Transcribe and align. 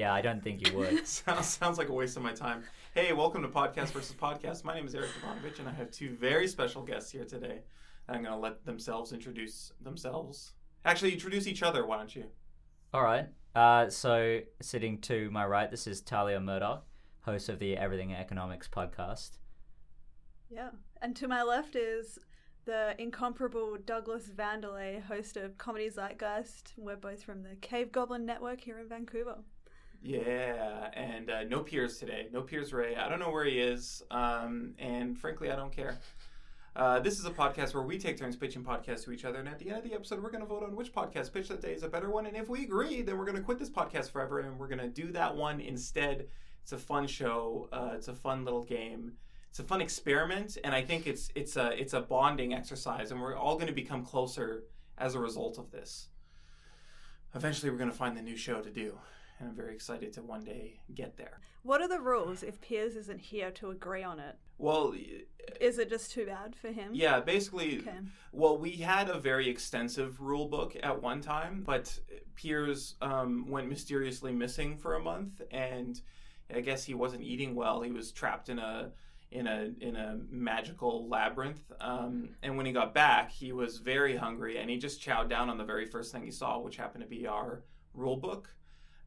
Yeah, 0.00 0.14
I 0.14 0.22
don't 0.22 0.42
think 0.42 0.66
you 0.66 0.78
would. 0.78 1.06
sounds, 1.06 1.46
sounds 1.46 1.76
like 1.76 1.90
a 1.90 1.92
waste 1.92 2.16
of 2.16 2.22
my 2.22 2.32
time. 2.32 2.64
Hey, 2.94 3.12
welcome 3.12 3.42
to 3.42 3.48
Podcast 3.48 3.90
versus 3.90 4.16
Podcast. 4.18 4.64
My 4.64 4.72
name 4.72 4.86
is 4.86 4.94
Eric 4.94 5.10
Ivanovich, 5.18 5.58
and 5.58 5.68
I 5.68 5.72
have 5.72 5.90
two 5.90 6.16
very 6.18 6.48
special 6.48 6.82
guests 6.82 7.10
here 7.10 7.26
today. 7.26 7.58
I'm 8.08 8.22
going 8.22 8.34
to 8.34 8.40
let 8.40 8.64
themselves 8.64 9.12
introduce 9.12 9.72
themselves. 9.82 10.54
Actually, 10.86 11.12
introduce 11.12 11.46
each 11.46 11.62
other, 11.62 11.84
why 11.84 11.98
don't 11.98 12.16
you? 12.16 12.24
All 12.94 13.02
right. 13.02 13.26
Uh, 13.54 13.90
so 13.90 14.40
sitting 14.62 15.02
to 15.02 15.30
my 15.32 15.44
right, 15.44 15.70
this 15.70 15.86
is 15.86 16.00
Talia 16.00 16.40
Murdoch, 16.40 16.86
host 17.20 17.50
of 17.50 17.58
the 17.58 17.76
Everything 17.76 18.14
Economics 18.14 18.68
podcast. 18.68 19.32
Yeah. 20.48 20.70
And 21.02 21.14
to 21.16 21.28
my 21.28 21.42
left 21.42 21.76
is 21.76 22.18
the 22.64 22.94
incomparable 22.96 23.76
Douglas 23.84 24.30
Vanderlei, 24.34 25.02
host 25.02 25.36
of 25.36 25.58
Comedy 25.58 25.90
Zeitgeist. 25.90 26.72
We're 26.78 26.96
both 26.96 27.22
from 27.22 27.42
the 27.42 27.56
Cave 27.60 27.92
Goblin 27.92 28.24
Network 28.24 28.62
here 28.62 28.78
in 28.78 28.88
Vancouver. 28.88 29.40
Yeah, 30.02 30.90
and 30.94 31.30
uh, 31.30 31.44
no 31.44 31.60
Piers 31.60 31.98
today. 31.98 32.28
No 32.32 32.40
Piers 32.42 32.72
Ray. 32.72 32.96
I 32.96 33.08
don't 33.08 33.18
know 33.18 33.30
where 33.30 33.44
he 33.44 33.58
is, 33.58 34.02
um, 34.10 34.74
and 34.78 35.18
frankly, 35.18 35.50
I 35.50 35.56
don't 35.56 35.72
care. 35.72 35.98
Uh, 36.74 37.00
this 37.00 37.18
is 37.18 37.26
a 37.26 37.30
podcast 37.30 37.74
where 37.74 37.82
we 37.82 37.98
take 37.98 38.16
turns 38.16 38.36
pitching 38.36 38.64
podcasts 38.64 39.04
to 39.04 39.12
each 39.12 39.24
other, 39.24 39.40
and 39.40 39.48
at 39.48 39.58
the 39.58 39.68
end 39.68 39.78
of 39.78 39.84
the 39.84 39.92
episode, 39.92 40.22
we're 40.22 40.30
going 40.30 40.42
to 40.42 40.48
vote 40.48 40.62
on 40.62 40.74
which 40.74 40.92
podcast 40.94 41.32
pitch 41.32 41.48
that 41.48 41.60
day 41.60 41.74
is 41.74 41.82
a 41.82 41.88
better 41.88 42.08
one. 42.10 42.26
And 42.26 42.36
if 42.36 42.48
we 42.48 42.62
agree, 42.62 43.02
then 43.02 43.18
we're 43.18 43.26
going 43.26 43.36
to 43.36 43.42
quit 43.42 43.58
this 43.58 43.68
podcast 43.68 44.10
forever, 44.10 44.38
and 44.38 44.58
we're 44.58 44.68
going 44.68 44.78
to 44.78 44.88
do 44.88 45.12
that 45.12 45.36
one 45.36 45.60
instead. 45.60 46.28
It's 46.62 46.72
a 46.72 46.78
fun 46.78 47.06
show. 47.06 47.68
Uh, 47.72 47.90
it's 47.94 48.08
a 48.08 48.14
fun 48.14 48.44
little 48.44 48.64
game. 48.64 49.12
It's 49.50 49.58
a 49.58 49.64
fun 49.64 49.80
experiment, 49.80 50.56
and 50.62 50.74
I 50.74 50.82
think 50.82 51.08
it's 51.08 51.28
it's 51.34 51.56
a 51.56 51.72
it's 51.78 51.92
a 51.92 52.00
bonding 52.00 52.54
exercise, 52.54 53.10
and 53.10 53.20
we're 53.20 53.36
all 53.36 53.56
going 53.56 53.66
to 53.66 53.72
become 53.72 54.04
closer 54.04 54.64
as 54.96 55.16
a 55.16 55.18
result 55.18 55.58
of 55.58 55.72
this. 55.72 56.08
Eventually, 57.34 57.70
we're 57.70 57.78
going 57.78 57.90
to 57.90 57.96
find 57.96 58.16
the 58.16 58.22
new 58.22 58.36
show 58.36 58.60
to 58.60 58.70
do, 58.70 58.96
and 59.40 59.48
I'm 59.48 59.54
very 59.56 59.74
excited 59.74 60.12
to 60.14 60.22
one 60.22 60.44
day 60.44 60.80
get 60.94 61.16
there. 61.16 61.40
What 61.62 61.80
are 61.80 61.88
the 61.88 62.00
rules 62.00 62.42
if 62.42 62.60
Piers 62.60 62.94
isn't 62.96 63.20
here 63.20 63.50
to 63.52 63.70
agree 63.70 64.02
on 64.02 64.20
it? 64.20 64.36
Well, 64.58 64.94
Is 65.60 65.78
it 65.78 65.88
just 65.88 66.12
too 66.12 66.26
bad 66.26 66.54
for 66.54 66.68
him? 66.68 66.90
yeah, 66.94 67.20
basically, 67.20 67.78
Okay. 67.78 67.98
Well, 68.32 68.58
we 68.58 68.72
had 68.72 69.08
a 69.08 69.18
very 69.18 69.48
extensive 69.48 70.20
rule 70.20 70.46
book 70.46 70.76
at 70.82 71.02
one 71.02 71.22
time, 71.22 71.62
but 71.64 71.98
Piers 72.34 72.96
um, 73.00 73.46
went 73.48 73.68
mysteriously 73.68 74.32
missing 74.32 74.76
for 74.76 74.94
a 74.94 75.00
month, 75.00 75.40
and 75.50 76.00
I 76.54 76.60
guess 76.60 76.84
he 76.84 76.94
wasn't 76.94 77.22
eating 77.22 77.54
well. 77.54 77.80
He 77.80 77.90
was 77.90 78.12
trapped 78.12 78.48
in 78.48 78.58
a 78.58 78.90
in 79.30 79.46
a 79.46 79.70
in 79.80 79.94
a 79.96 80.18
magical 80.28 81.08
labyrinth. 81.08 81.62
Um, 81.80 82.30
and 82.42 82.56
when 82.56 82.66
he 82.66 82.72
got 82.72 82.92
back, 82.92 83.30
he 83.30 83.52
was 83.52 83.78
very 83.78 84.16
hungry, 84.16 84.58
and 84.58 84.68
he 84.68 84.76
just 84.76 85.00
chowed 85.00 85.28
down 85.30 85.48
on 85.48 85.56
the 85.56 85.64
very 85.64 85.86
first 85.86 86.12
thing 86.12 86.24
he 86.24 86.30
saw, 86.30 86.58
which 86.58 86.76
happened 86.76 87.02
to 87.04 87.08
be 87.08 87.26
our 87.26 87.62
rule 87.94 88.16
book. 88.16 88.54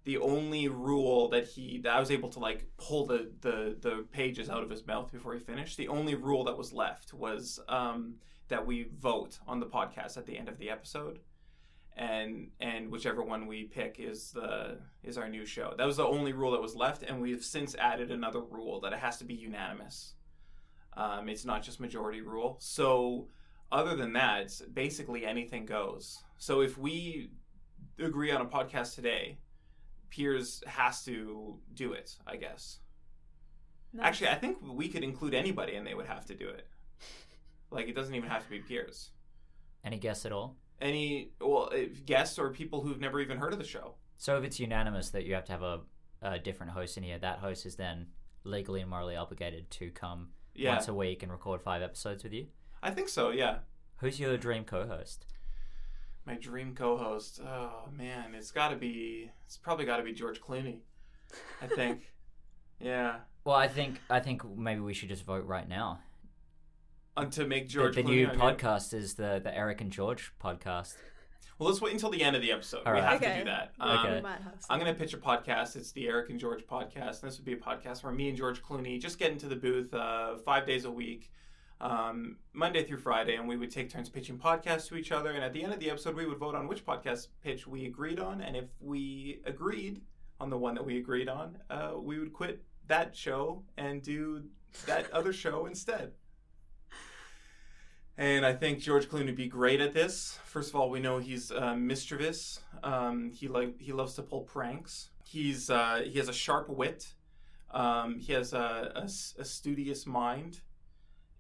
The 0.06 0.18
only 0.18 0.68
rule 0.68 1.30
that 1.30 1.48
he 1.48 1.80
that 1.84 1.94
I 1.94 2.00
was 2.00 2.12
able 2.12 2.30
to 2.30 2.40
like 2.40 2.66
pull 2.78 3.06
the 3.06 3.32
the 3.42 3.78
the 3.80 4.06
pages 4.12 4.50
out 4.50 4.64
of 4.64 4.70
his 4.70 4.86
mouth 4.86 5.12
before 5.12 5.34
he 5.34 5.40
finished. 5.40 5.78
The 5.78 5.88
only 5.88 6.16
rule 6.16 6.44
that 6.46 6.58
was 6.58 6.74
left 6.74 7.14
was. 7.14 7.60
Um, 7.68 8.16
that 8.50 8.66
we 8.68 8.88
vote 9.00 9.40
on 9.48 9.60
the 9.60 9.66
podcast 9.66 10.18
at 10.18 10.26
the 10.26 10.38
end 10.38 10.48
of 10.50 10.58
the 10.58 10.70
episode 10.70 11.20
and 11.96 12.50
and 12.60 12.92
whichever 12.92 13.22
one 13.22 13.46
we 13.46 13.64
pick 13.64 13.98
is 14.00 14.32
the 14.32 14.78
is 15.04 15.18
our 15.18 15.30
new 15.30 15.46
show 15.46 15.74
that 15.78 15.86
was 15.86 15.98
the 15.98 16.06
only 16.06 16.34
rule 16.34 16.52
that 16.52 16.62
was 16.62 16.76
left 16.76 17.04
and 17.04 17.22
we've 17.22 17.44
since 17.44 17.76
added 17.76 18.12
another 18.12 18.42
rule 18.42 18.80
that 18.80 18.94
it 18.94 19.00
has 19.00 19.18
to 19.18 19.24
be 19.24 19.34
unanimous 19.34 20.14
um, 20.96 21.30
it's 21.30 21.46
not 21.46 21.64
just 21.64 21.80
majority 21.80 22.22
rule 22.22 22.58
so 22.60 23.28
other 23.72 23.96
than 23.96 24.14
that 24.14 24.52
basically 24.74 25.26
anything 25.26 25.66
goes 25.66 26.24
so 26.38 26.62
if 26.62 26.78
we 26.78 27.30
agree 28.00 28.32
on 28.32 28.42
a 28.42 28.46
podcast 28.46 28.96
today 28.96 29.38
piers 30.14 30.64
has 30.68 31.04
to 31.04 31.58
do 31.74 31.94
it 31.94 32.16
i 32.28 32.36
guess 32.36 32.80
Nice. 33.94 34.06
actually 34.08 34.30
i 34.30 34.36
think 34.36 34.58
we 34.62 34.88
could 34.88 35.04
include 35.04 35.34
anybody 35.34 35.76
and 35.76 35.86
they 35.88 35.94
would 35.96 36.06
have 36.06 36.26
to 36.26 36.36
do 36.36 36.48
it 36.50 36.68
like 37.72 37.88
it 37.88 37.96
doesn't 37.96 38.14
even 38.14 38.30
have 38.30 38.44
to 38.44 38.50
be 38.52 38.60
Piers. 38.60 39.10
Any 39.84 39.98
guess 39.98 40.26
at 40.28 40.32
all? 40.32 40.56
Any 40.80 41.32
well 41.42 41.70
if 41.74 42.06
guests 42.06 42.38
or 42.38 42.52
people 42.52 42.82
who've 42.82 43.00
never 43.00 43.20
even 43.20 43.38
heard 43.38 43.52
of 43.52 43.58
the 43.58 43.66
show. 43.66 43.96
So 44.18 44.38
if 44.38 44.44
it's 44.44 44.60
unanimous 44.60 45.10
that 45.10 45.26
you 45.26 45.34
have 45.34 45.46
to 45.46 45.52
have 45.52 45.64
a, 45.64 45.80
a 46.22 46.38
different 46.38 46.74
host 46.74 46.98
in 46.98 47.04
here, 47.04 47.18
that 47.18 47.40
host 47.40 47.66
is 47.66 47.76
then 47.76 48.08
legally 48.44 48.82
and 48.82 48.90
morally 48.92 49.16
obligated 49.16 49.72
to 49.72 49.90
come 49.90 50.30
Yeah, 50.54 50.74
once 50.76 50.88
a 50.88 50.94
week 50.94 51.24
and 51.24 51.32
record 51.32 51.64
five 51.64 51.82
episodes 51.82 52.24
with 52.24 52.32
you. 52.34 52.46
I 52.84 52.92
think 52.92 53.10
so. 53.10 53.32
Yeah, 53.32 53.58
Who's 53.98 54.20
your 54.20 54.38
dream 54.38 54.66
co-host? 54.66 55.26
My 56.26 56.36
dream 56.36 56.74
co-host. 56.76 57.42
Oh 57.46 57.90
man, 57.92 58.34
it's 58.36 58.52
got 58.52 58.70
to 58.70 58.76
be. 58.76 59.30
It's 59.46 59.58
probably 59.58 59.86
got 59.86 59.98
to 59.98 60.04
be 60.04 60.14
George 60.14 60.42
Clooney. 60.42 60.80
I 61.62 61.68
think. 61.68 62.14
yeah, 62.80 63.18
Well, 63.46 63.56
I 63.56 63.68
think 63.68 64.00
I 64.10 64.20
think 64.20 64.42
maybe 64.58 64.82
we 64.82 64.94
should 64.94 65.10
just 65.10 65.24
vote 65.26 65.46
right 65.46 65.68
now. 65.68 66.00
and 67.18 67.32
to 67.34 67.46
make 67.46 67.68
George 67.70 67.96
the 67.96 68.04
Clooney 68.04 68.08
new 68.08 68.28
our 68.28 68.34
new- 68.36 68.40
podcast 68.42 68.94
is 68.94 69.16
the 69.16 69.40
the 69.44 69.56
Eric 69.56 69.82
and 69.82 69.92
George 69.92 70.32
podcast. 70.44 70.96
Well, 71.60 71.70
let's 71.70 71.82
wait 71.82 71.94
until 71.94 72.10
the 72.10 72.24
end 72.24 72.36
of 72.36 72.42
the 72.42 72.52
episode. 72.52 72.82
All 72.86 72.94
we 72.94 73.00
right. 73.00 73.12
have 73.12 73.22
to 73.22 73.38
do 73.40 73.46
that. 73.46 73.74
Um, 73.80 74.00
Okay. 74.00 74.16
we 74.16 74.22
might 74.22 74.42
have 74.42 74.54
I'm 74.72 74.80
going 74.80 74.92
to 74.94 75.00
pitch 75.00 75.14
a 75.14 75.18
podcast. 75.18 75.76
It's 75.76 75.92
the 75.92 76.08
Eric 76.08 76.32
and 76.32 76.40
George 76.40 76.66
podcast. 76.66 77.22
And 77.22 77.30
this 77.32 77.38
would 77.38 77.46
be 77.46 77.54
a 77.54 77.58
podcast 77.58 78.04
where 78.04 78.12
me 78.12 78.28
and 78.28 78.36
George 78.38 78.62
Clooney 78.64 79.00
just 79.00 79.20
get 79.20 79.32
into 79.32 79.48
the 79.48 79.56
booth 79.56 79.94
uh, 79.94 80.36
five 80.44 80.66
days 80.66 80.86
a 80.86 80.92
week, 80.92 81.32
um, 81.82 82.38
Monday 82.54 82.84
through 82.84 83.00
Friday, 83.00 83.36
and 83.36 83.48
we 83.48 83.58
would 83.58 83.72
take 83.72 83.90
turns 83.90 84.10
pitching 84.10 84.38
podcasts 84.38 84.88
to 84.90 84.96
each 84.96 85.12
other. 85.12 85.32
And 85.32 85.44
at 85.44 85.54
the 85.54 85.64
end 85.64 85.74
of 85.74 85.80
the 85.80 85.90
episode, 85.90 86.16
we 86.16 86.26
would 86.26 86.38
vote 86.38 86.56
on 86.56 86.68
which 86.68 86.86
podcast 86.86 87.28
pitch 87.44 87.68
we 87.68 87.86
agreed 87.86 88.20
on. 88.20 88.42
And 88.42 88.56
if 88.56 88.66
we 88.80 89.42
agreed 89.46 90.02
on 90.40 90.50
the 90.50 90.58
one 90.58 90.76
that 90.76 90.86
we 90.86 90.98
agreed 90.98 91.30
on, 91.30 91.58
uh, 91.70 91.92
we 91.98 92.20
would 92.20 92.34
quit 92.34 92.64
that 92.88 93.16
show 93.16 93.64
and 93.78 94.02
do 94.02 94.44
that 94.86 95.12
other 95.12 95.34
show 95.44 95.66
instead. 95.66 96.14
And 98.18 98.46
I 98.46 98.54
think 98.54 98.80
George 98.80 99.10
Clooney 99.10 99.26
would 99.26 99.36
be 99.36 99.48
great 99.48 99.82
at 99.82 99.92
this. 99.92 100.38
First 100.46 100.70
of 100.70 100.76
all, 100.76 100.90
we 100.90 101.00
know 101.00 101.18
he's 101.18 101.52
uh, 101.52 101.76
mischievous. 101.76 102.60
Um, 102.84 103.32
he 103.32 103.48
like 103.48 103.82
he 103.82 103.92
loves 103.92 104.14
to 104.16 104.22
pull 104.22 104.42
pranks. 104.42 105.10
He's 105.26 105.72
uh, 105.72 106.04
he 106.06 106.20
has 106.20 106.30
a 106.30 106.34
sharp 106.34 106.70
wit. 106.70 107.14
Um, 107.72 108.20
he 108.20 108.34
has 108.34 108.54
a 108.54 108.94
studious 109.08 110.06
mind, 110.06 110.62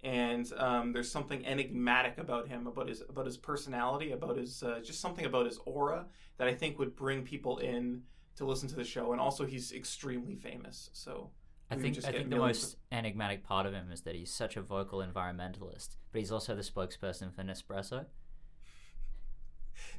and 0.03 0.51
um, 0.57 0.91
there's 0.91 1.09
something 1.09 1.45
enigmatic 1.45 2.17
about 2.17 2.47
him, 2.47 2.67
about 2.67 2.89
his 2.89 3.01
about 3.07 3.25
his 3.25 3.37
personality, 3.37 4.11
about 4.11 4.37
his 4.37 4.61
uh, 4.61 4.79
just 4.83 4.99
something 4.99 5.25
about 5.25 5.45
his 5.45 5.59
aura 5.65 6.05
that 6.37 6.47
I 6.47 6.53
think 6.53 6.77
would 6.77 6.95
bring 6.95 7.23
people 7.23 7.57
in 7.59 8.03
to 8.35 8.45
listen 8.45 8.67
to 8.69 8.75
the 8.75 8.83
show. 8.83 9.11
And 9.13 9.21
also, 9.21 9.45
he's 9.45 9.71
extremely 9.71 10.35
famous. 10.35 10.89
So 10.93 11.31
I 11.71 11.75
think 11.75 11.97
I 12.05 12.11
think 12.11 12.29
the 12.29 12.35
most 12.35 12.77
enigmatic 12.91 13.43
part 13.43 13.65
of 13.65 13.73
him 13.73 13.91
is 13.91 14.01
that 14.01 14.15
he's 14.15 14.31
such 14.31 14.57
a 14.57 14.61
vocal 14.61 14.99
environmentalist, 14.99 15.95
but 16.11 16.19
he's 16.19 16.31
also 16.31 16.55
the 16.55 16.61
spokesperson 16.61 17.33
for 17.33 17.43
Nespresso. 17.43 18.05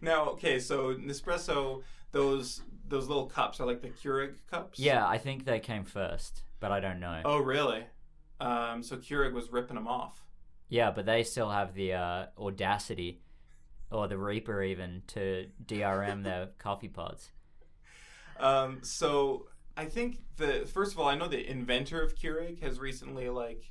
now, 0.00 0.26
okay, 0.30 0.58
so 0.58 0.94
Nespresso, 0.94 1.82
those 2.12 2.60
those 2.86 3.08
little 3.08 3.26
cups 3.26 3.60
are 3.60 3.66
like 3.66 3.80
the 3.80 3.88
Keurig 3.88 4.34
cups. 4.50 4.78
Yeah, 4.78 5.06
I 5.06 5.16
think 5.16 5.46
they 5.46 5.60
came 5.60 5.84
first, 5.84 6.42
but 6.60 6.70
I 6.70 6.80
don't 6.80 7.00
know. 7.00 7.22
Oh, 7.24 7.38
really? 7.38 7.84
Um, 8.40 8.82
so 8.82 8.96
Keurig 8.96 9.32
was 9.32 9.50
ripping 9.50 9.76
them 9.76 9.86
off. 9.88 10.24
Yeah, 10.68 10.90
but 10.90 11.06
they 11.06 11.22
still 11.22 11.50
have 11.50 11.74
the 11.74 11.92
uh, 11.94 12.26
audacity, 12.38 13.20
or 13.90 14.08
the 14.08 14.18
Reaper 14.18 14.62
even, 14.62 15.02
to 15.08 15.46
DRM 15.64 16.24
their 16.24 16.48
coffee 16.58 16.88
pods. 16.88 17.30
Um, 18.40 18.78
so 18.82 19.46
I 19.76 19.84
think 19.84 20.18
the 20.36 20.66
first 20.66 20.92
of 20.92 20.98
all, 21.00 21.08
I 21.08 21.14
know 21.14 21.28
the 21.28 21.48
inventor 21.48 22.02
of 22.02 22.16
Keurig 22.16 22.60
has 22.62 22.80
recently 22.80 23.28
like 23.28 23.70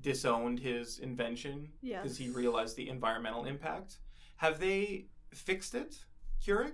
disowned 0.00 0.58
his 0.60 0.98
invention 0.98 1.68
Yes. 1.80 2.02
because 2.02 2.18
he 2.18 2.28
realized 2.28 2.76
the 2.76 2.88
environmental 2.90 3.44
impact. 3.46 3.96
Have 4.36 4.60
they 4.60 5.06
fixed 5.32 5.74
it, 5.74 6.04
Keurig? 6.44 6.72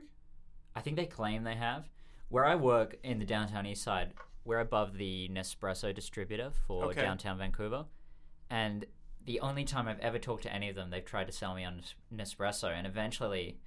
I 0.74 0.80
think 0.80 0.96
they 0.96 1.06
claim 1.06 1.44
they 1.44 1.54
have. 1.54 1.88
Where 2.28 2.44
I 2.46 2.54
work 2.56 2.96
in 3.04 3.18
the 3.18 3.24
downtown 3.26 3.66
east 3.66 3.82
side, 3.84 4.14
we're 4.44 4.60
above 4.60 4.96
the 4.98 5.28
Nespresso 5.32 5.94
distributor 5.94 6.50
for 6.66 6.86
Okay. 6.86 7.00
downtown 7.00 7.38
Vancouver. 7.38 7.84
And 8.50 8.84
the 9.24 9.40
only 9.40 9.64
time 9.64 9.86
I've 9.88 10.00
ever 10.00 10.18
talked 10.18 10.42
to 10.44 10.52
any 10.52 10.68
of 10.68 10.74
them, 10.76 10.90
they've 10.90 11.04
tried 11.04 11.26
to 11.26 11.32
sell 11.32 11.54
me 11.54 11.64
on 11.64 11.82
Nespresso. 12.14 12.68
And 12.70 12.86
eventually, 12.86 13.58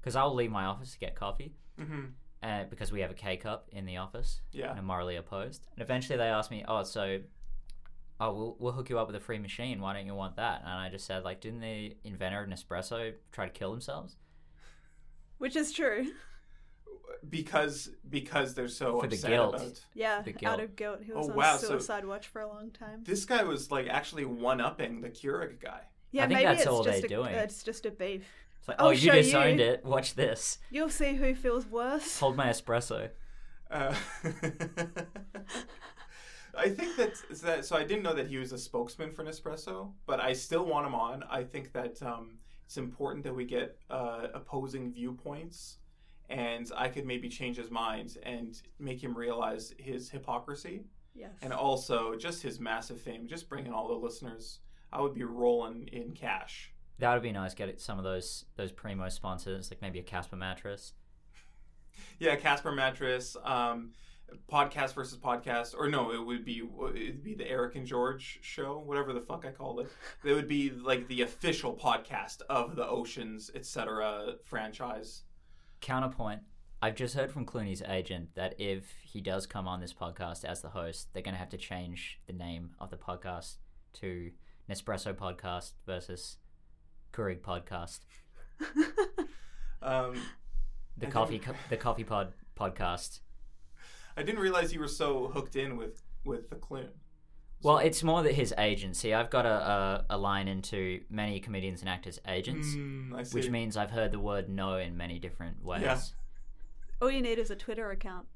because 0.00 0.14
I'll 0.16 0.34
leave 0.34 0.50
my 0.50 0.64
office 0.64 0.92
to 0.92 0.98
get 0.98 1.14
coffee, 1.14 1.54
Mm-hmm. 1.78 2.00
uh, 2.42 2.64
because 2.70 2.92
we 2.92 3.00
have 3.00 3.10
a 3.10 3.14
K 3.14 3.36
cup 3.36 3.68
in 3.72 3.86
the 3.86 3.96
office, 3.96 4.40
Yeah. 4.52 4.70
and 4.70 4.78
I'm 4.78 4.84
morally 4.84 5.16
opposed. 5.16 5.66
And 5.74 5.82
eventually 5.82 6.16
they 6.18 6.28
asked 6.28 6.50
me, 6.50 6.64
oh, 6.68 6.82
so, 6.84 7.20
oh, 8.20 8.32
we'll, 8.34 8.56
we'll 8.58 8.72
hook 8.72 8.88
you 8.90 8.98
up 8.98 9.06
with 9.06 9.16
a 9.16 9.20
free 9.20 9.38
machine. 9.38 9.80
Why 9.80 9.94
don't 9.94 10.06
you 10.06 10.14
want 10.14 10.36
that? 10.36 10.60
And 10.60 10.70
I 10.70 10.88
just 10.90 11.06
said, 11.06 11.24
like, 11.24 11.40
didn't 11.40 11.60
the 11.60 11.96
inventor 12.04 12.42
of 12.42 12.48
Nespresso 12.48 13.14
try 13.32 13.46
to 13.46 13.50
kill 13.52 13.70
themselves? 13.72 14.16
Which 15.38 15.56
is 15.56 15.72
true. 15.72 16.12
Because 17.28 17.90
because 18.08 18.54
they're 18.54 18.66
so 18.68 18.98
For 19.00 19.06
the 19.06 19.14
upset 19.16 19.30
guilt. 19.30 19.54
about 19.56 19.80
Yeah, 19.94 20.22
The 20.22 20.30
out 20.30 20.38
guilt. 20.38 20.60
of 20.60 20.76
guilt. 20.76 20.98
He 21.04 21.12
was 21.12 21.26
Oh, 21.26 21.30
on 21.30 21.36
wow, 21.36 21.56
so- 21.56 21.68
suicide 21.68 22.04
watch 22.06 22.28
for 22.28 22.40
a 22.40 22.48
long 22.48 22.70
time. 22.70 23.04
this 23.04 23.24
guy 23.24 23.42
was 23.42 23.70
like 23.70 23.88
actually 23.88 24.24
one 24.24 24.60
upping 24.60 25.00
the 25.02 25.10
Keurig 25.10 25.60
guy. 25.60 25.82
Yeah, 26.12 26.22
think 26.22 26.34
maybe 26.38 26.44
that's 26.46 26.60
it's 26.62 26.68
all 26.68 26.82
just 26.82 26.98
they're 27.02 27.06
a, 27.06 27.08
doing. 27.22 27.34
It's 27.34 27.62
just 27.62 27.86
a 27.86 27.90
beef. 27.90 28.24
It's 28.58 28.68
like, 28.68 28.80
I'll 28.80 28.88
oh, 28.88 28.90
you 28.90 28.96
show 29.10 29.12
disowned 29.12 29.60
you." 29.60 29.66
it. 29.66 29.84
Watch 29.84 30.14
this. 30.14 30.58
You'll 30.70 30.88
see 30.90 31.14
who 31.14 31.34
feels 31.34 31.66
worse. 31.66 32.18
Hold 32.20 32.36
my 32.36 32.48
espresso. 32.48 33.10
Uh, 33.70 33.94
I 36.56 36.68
think 36.68 36.96
that, 36.96 37.12
that 37.42 37.64
so 37.64 37.76
I 37.76 37.84
didn't 37.84 38.02
know 38.02 38.14
that 38.14 38.26
he 38.26 38.36
was 38.38 38.52
a 38.52 38.58
spokesman 38.58 39.12
for 39.12 39.24
Nespresso, 39.24 39.92
but 40.06 40.20
I 40.20 40.32
still 40.32 40.66
want 40.66 40.86
him 40.86 40.94
on. 40.94 41.22
I 41.30 41.44
think 41.44 41.72
that 41.74 42.02
um, 42.02 42.38
it's 42.66 42.76
important 42.76 43.24
that 43.24 43.34
we 43.34 43.44
get 43.44 43.78
uh, 43.88 44.26
opposing 44.34 44.92
viewpoints, 44.92 45.78
and 46.30 46.70
I 46.76 46.88
could 46.88 47.04
maybe 47.04 47.28
change 47.28 47.56
his 47.58 47.70
mind 47.70 48.16
and 48.22 48.60
make 48.78 49.02
him 49.04 49.14
realize 49.16 49.74
his 49.78 50.08
hypocrisy, 50.08 50.84
Yes. 51.14 51.32
and 51.42 51.52
also 51.52 52.14
just 52.16 52.42
his 52.42 52.58
massive 52.60 53.00
fame. 53.00 53.26
Just 53.28 53.48
bringing 53.48 53.72
all 53.72 53.88
the 53.88 53.94
listeners, 53.94 54.60
I 54.92 55.00
would 55.02 55.12
be 55.14 55.24
rolling 55.24 55.88
in 55.88 56.12
cash. 56.12 56.72
That 56.98 57.12
would 57.14 57.22
be 57.22 57.32
nice. 57.32 57.54
Get 57.54 57.80
some 57.80 57.98
of 57.98 58.04
those 58.04 58.44
those 58.56 58.72
primo 58.72 59.08
sponsors, 59.08 59.70
like 59.70 59.82
maybe 59.82 59.98
a 59.98 60.02
Casper 60.02 60.36
mattress. 60.36 60.94
Yeah, 62.18 62.36
Casper 62.36 62.72
mattress, 62.72 63.36
um, 63.44 63.92
podcast 64.50 64.94
versus 64.94 65.18
podcast, 65.18 65.74
or 65.76 65.88
no, 65.88 66.12
it 66.12 66.24
would 66.24 66.44
be 66.44 66.62
it'd 66.94 67.22
be 67.24 67.34
the 67.34 67.48
Eric 67.48 67.74
and 67.76 67.86
George 67.86 68.38
show, 68.42 68.78
whatever 68.78 69.12
the 69.12 69.20
fuck 69.20 69.44
I 69.44 69.50
called 69.50 69.80
it. 69.80 69.90
It 70.24 70.32
would 70.34 70.48
be 70.48 70.70
like 70.70 71.08
the 71.08 71.22
official 71.22 71.74
podcast 71.74 72.42
of 72.48 72.76
the 72.76 72.86
Oceans 72.86 73.50
etc. 73.54 74.34
franchise. 74.44 75.24
Counterpoint. 75.80 76.42
I've 76.82 76.94
just 76.94 77.14
heard 77.14 77.30
from 77.30 77.44
Clooney's 77.44 77.82
agent 77.82 78.30
that 78.36 78.54
if 78.58 78.94
he 79.02 79.20
does 79.20 79.46
come 79.46 79.68
on 79.68 79.80
this 79.80 79.92
podcast 79.92 80.44
as 80.44 80.62
the 80.62 80.70
host, 80.70 81.12
they're 81.12 81.22
going 81.22 81.34
to 81.34 81.38
have 81.38 81.50
to 81.50 81.58
change 81.58 82.18
the 82.26 82.32
name 82.32 82.70
of 82.78 82.90
the 82.90 82.96
podcast 82.96 83.56
to 83.94 84.30
Nespresso 84.68 85.12
Podcast 85.14 85.72
versus 85.86 86.38
Keurig 87.12 87.40
Podcast. 87.40 88.00
Um, 89.82 90.20
The 90.98 91.06
I 91.06 91.10
coffee, 91.10 91.38
co- 91.38 91.54
the 91.70 91.76
coffee 91.78 92.04
pod 92.04 92.34
podcast. 92.54 93.20
I 94.16 94.22
didn't 94.22 94.42
realize 94.42 94.74
you 94.74 94.80
were 94.80 94.88
so 94.88 95.28
hooked 95.28 95.56
in 95.56 95.78
with 95.78 96.02
with 96.24 96.50
the 96.50 96.56
Clune. 96.56 96.90
Well, 97.62 97.78
it's 97.78 98.02
more 98.02 98.22
that 98.22 98.34
his 98.34 98.54
agency. 98.56 99.12
I've 99.12 99.28
got 99.28 99.44
a, 99.44 99.50
a, 99.50 100.04
a 100.10 100.18
line 100.18 100.48
into 100.48 101.00
many 101.10 101.40
comedians 101.40 101.80
and 101.80 101.88
actors' 101.90 102.18
agents, 102.26 102.68
Mm, 102.68 103.14
I 103.14 103.22
see. 103.22 103.34
which 103.34 103.50
means 103.50 103.76
I've 103.76 103.90
heard 103.90 104.12
the 104.12 104.18
word 104.18 104.48
no 104.48 104.76
in 104.76 104.96
many 104.96 105.18
different 105.18 105.62
ways. 105.62 105.82
Yeah. 105.82 106.00
All 107.02 107.10
you 107.10 107.20
need 107.20 107.38
is 107.38 107.50
a 107.50 107.56
Twitter 107.56 107.90
account. 107.90 108.26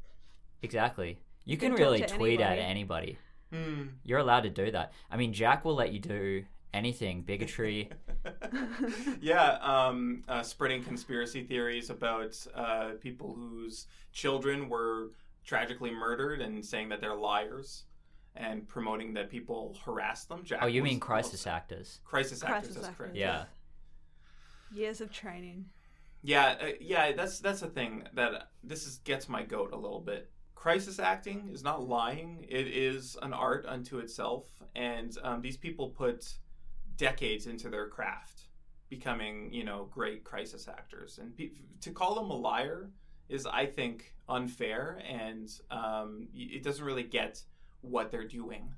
Exactly. 0.63 1.19
You 1.45 1.57
can 1.57 1.73
can 1.73 1.81
really 1.81 2.01
to 2.01 2.07
tweet 2.07 2.41
at 2.41 2.59
anybody. 2.59 2.71
anybody. 2.71 3.19
Mm. 3.53 3.89
You're 4.05 4.19
allowed 4.19 4.43
to 4.43 4.51
do 4.51 4.71
that. 4.71 4.93
I 5.11 5.17
mean, 5.17 5.33
Jack 5.33 5.65
will 5.65 5.75
let 5.75 5.93
you 5.93 6.01
do 6.01 6.45
anything 6.73 7.23
bigotry. 7.23 7.91
yeah, 9.21 9.59
um, 9.63 10.25
uh, 10.29 10.43
spreading 10.43 10.83
conspiracy 10.83 11.43
theories 11.45 11.89
about 11.91 12.35
uh, 12.55 12.91
people 13.01 13.35
whose 13.35 13.87
children 14.13 14.69
were 14.69 15.11
tragically 15.45 15.91
murdered 15.91 16.41
and 16.41 16.65
saying 16.65 16.89
that 16.89 17.01
they're 17.01 17.15
liars 17.15 17.85
and 18.37 18.67
promoting 18.69 19.15
that 19.15 19.31
people 19.31 19.77
harass 19.85 20.25
them. 20.25 20.43
Jack 20.45 20.61
oh, 20.63 20.67
you 20.67 20.83
mean 20.83 20.95
all 20.95 20.97
of 20.97 21.01
crisis 21.01 21.47
actors? 21.47 22.01
Crisis 22.05 22.43
actors, 22.43 22.53
Crisis 22.53 22.75
that's 22.75 22.87
actors. 22.89 22.99
correct. 22.99 23.17
Yeah. 23.17 23.45
Years 24.73 25.01
of 25.01 25.13
training. 25.13 25.67
Yeah, 26.23 26.57
uh, 26.61 26.67
yeah, 26.81 27.13
that's 27.13 27.39
that's 27.41 27.61
the 27.61 27.69
thing 27.69 28.05
that 28.15 28.49
this 28.63 28.87
is 28.87 28.97
gets 28.99 29.29
my 29.29 29.43
goat 29.43 29.71
a 29.73 29.77
little 29.77 30.01
bit. 30.01 30.31
Crisis 30.55 30.99
acting 30.99 31.51
is 31.53 31.63
not 31.63 31.87
lying; 31.87 32.47
it 32.49 32.67
is 32.67 33.17
an 33.21 33.35
art 33.35 33.67
unto 33.69 33.99
itself, 33.99 34.47
and 34.75 35.17
um, 35.23 35.43
these 35.43 35.59
people 35.59 35.91
put 35.91 36.27
decades 36.97 37.47
into 37.47 37.69
their 37.69 37.89
craft, 37.89 38.45
becoming 38.89 39.53
you 39.53 39.65
know 39.65 39.87
great 39.93 40.25
crisis 40.25 40.67
actors. 40.67 41.19
And 41.21 41.37
pe- 41.37 41.51
to 41.83 41.91
call 41.91 42.15
them 42.15 42.31
a 42.31 42.37
liar 42.37 42.89
is, 43.29 43.45
I 43.47 43.67
think, 43.67 44.15
unfair, 44.27 45.03
and 45.07 45.51
um, 45.71 46.29
it 46.35 46.63
doesn't 46.63 46.85
really 46.85 47.03
get 47.03 47.43
what 47.85 48.11
they're 48.11 48.27
doing, 48.27 48.73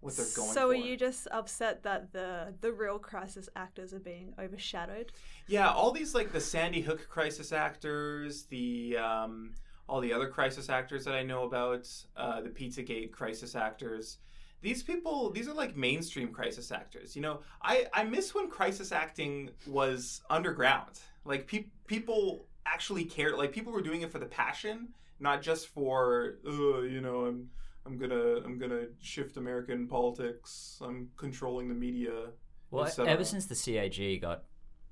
what 0.00 0.16
they're 0.16 0.26
going 0.34 0.48
through. 0.48 0.54
so 0.54 0.68
for. 0.68 0.72
are 0.72 0.74
you 0.74 0.96
just 0.96 1.28
upset 1.30 1.82
that 1.82 2.12
the 2.12 2.54
the 2.60 2.72
real 2.72 2.98
crisis 2.98 3.48
actors 3.56 3.92
are 3.92 4.00
being 4.00 4.34
overshadowed? 4.38 5.12
Yeah, 5.46 5.70
all 5.70 5.90
these 5.90 6.14
like 6.14 6.32
the 6.32 6.40
Sandy 6.40 6.80
Hook 6.80 7.08
crisis 7.08 7.52
actors, 7.52 8.44
the 8.44 8.96
um, 8.96 9.54
all 9.88 10.00
the 10.00 10.12
other 10.12 10.28
crisis 10.28 10.68
actors 10.68 11.04
that 11.04 11.14
I 11.14 11.22
know 11.22 11.44
about, 11.44 11.88
uh, 12.16 12.40
the 12.40 12.48
Pizzagate 12.48 13.10
crisis 13.10 13.54
actors. 13.56 14.18
These 14.62 14.82
people, 14.82 15.30
these 15.30 15.48
are 15.48 15.54
like 15.54 15.74
mainstream 15.74 16.32
crisis 16.32 16.70
actors. 16.70 17.16
You 17.16 17.22
know, 17.22 17.40
I 17.62 17.86
I 17.92 18.04
miss 18.04 18.34
when 18.34 18.48
crisis 18.48 18.92
acting 18.92 19.50
was 19.66 20.22
underground. 20.30 21.00
Like 21.24 21.46
pe- 21.46 21.70
people 21.86 22.46
actually 22.66 23.04
cared. 23.04 23.34
Like 23.34 23.52
people 23.52 23.72
were 23.72 23.82
doing 23.82 24.02
it 24.02 24.12
for 24.12 24.18
the 24.18 24.26
passion, 24.26 24.88
not 25.18 25.42
just 25.42 25.68
for 25.68 26.36
uh, 26.46 26.80
you 26.80 27.00
know 27.00 27.26
I'm 27.26 27.50
I'm 27.86 27.96
gonna 27.98 28.36
I'm 28.44 28.58
gonna 28.58 28.86
shift 29.00 29.36
American 29.36 29.86
politics. 29.88 30.78
I'm 30.82 31.08
controlling 31.16 31.68
the 31.68 31.74
media. 31.74 32.30
Well, 32.70 32.88
ever 33.06 33.24
since 33.24 33.46
the 33.46 33.54
CAG 33.56 34.20
got 34.20 34.44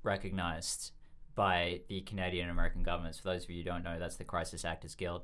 recognized 0.03 0.91
by 1.35 1.81
the 1.87 2.01
Canadian 2.01 2.43
and 2.49 2.51
American 2.51 2.83
governments, 2.83 3.19
for 3.19 3.29
those 3.29 3.43
of 3.45 3.49
you 3.51 3.57
who 3.63 3.69
don't 3.69 3.83
know, 3.83 3.97
that's 3.99 4.17
the 4.17 4.25
Crisis 4.25 4.65
Actors 4.65 4.95
Guild. 4.95 5.21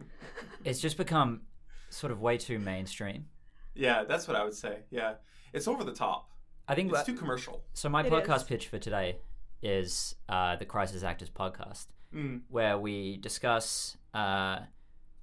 it's 0.64 0.80
just 0.80 0.96
become 0.96 1.42
sort 1.88 2.10
of 2.12 2.20
way 2.20 2.36
too 2.36 2.58
mainstream. 2.58 3.26
Yeah, 3.74 4.04
that's 4.04 4.28
what 4.28 4.36
I 4.36 4.44
would 4.44 4.54
say. 4.54 4.80
Yeah, 4.90 5.14
it's 5.52 5.66
over 5.68 5.84
the 5.84 5.92
top. 5.94 6.30
I 6.68 6.74
think 6.74 6.90
It's 6.90 6.98
that- 7.00 7.06
too 7.06 7.14
commercial. 7.14 7.62
so. 7.74 7.88
My 7.88 8.04
It 8.04 8.12
podcast 8.12 8.36
is. 8.36 8.42
pitch 8.44 8.68
for 8.68 8.78
today 8.78 9.18
is 9.62 10.14
uh, 10.28 10.56
the 10.56 10.64
Crisis 10.64 11.02
Actors 11.02 11.30
podcast. 11.30 11.86
Mm. 12.14 12.42
where 12.48 12.78
we 12.78 13.16
discuss 13.16 13.96
uh, 14.14 14.60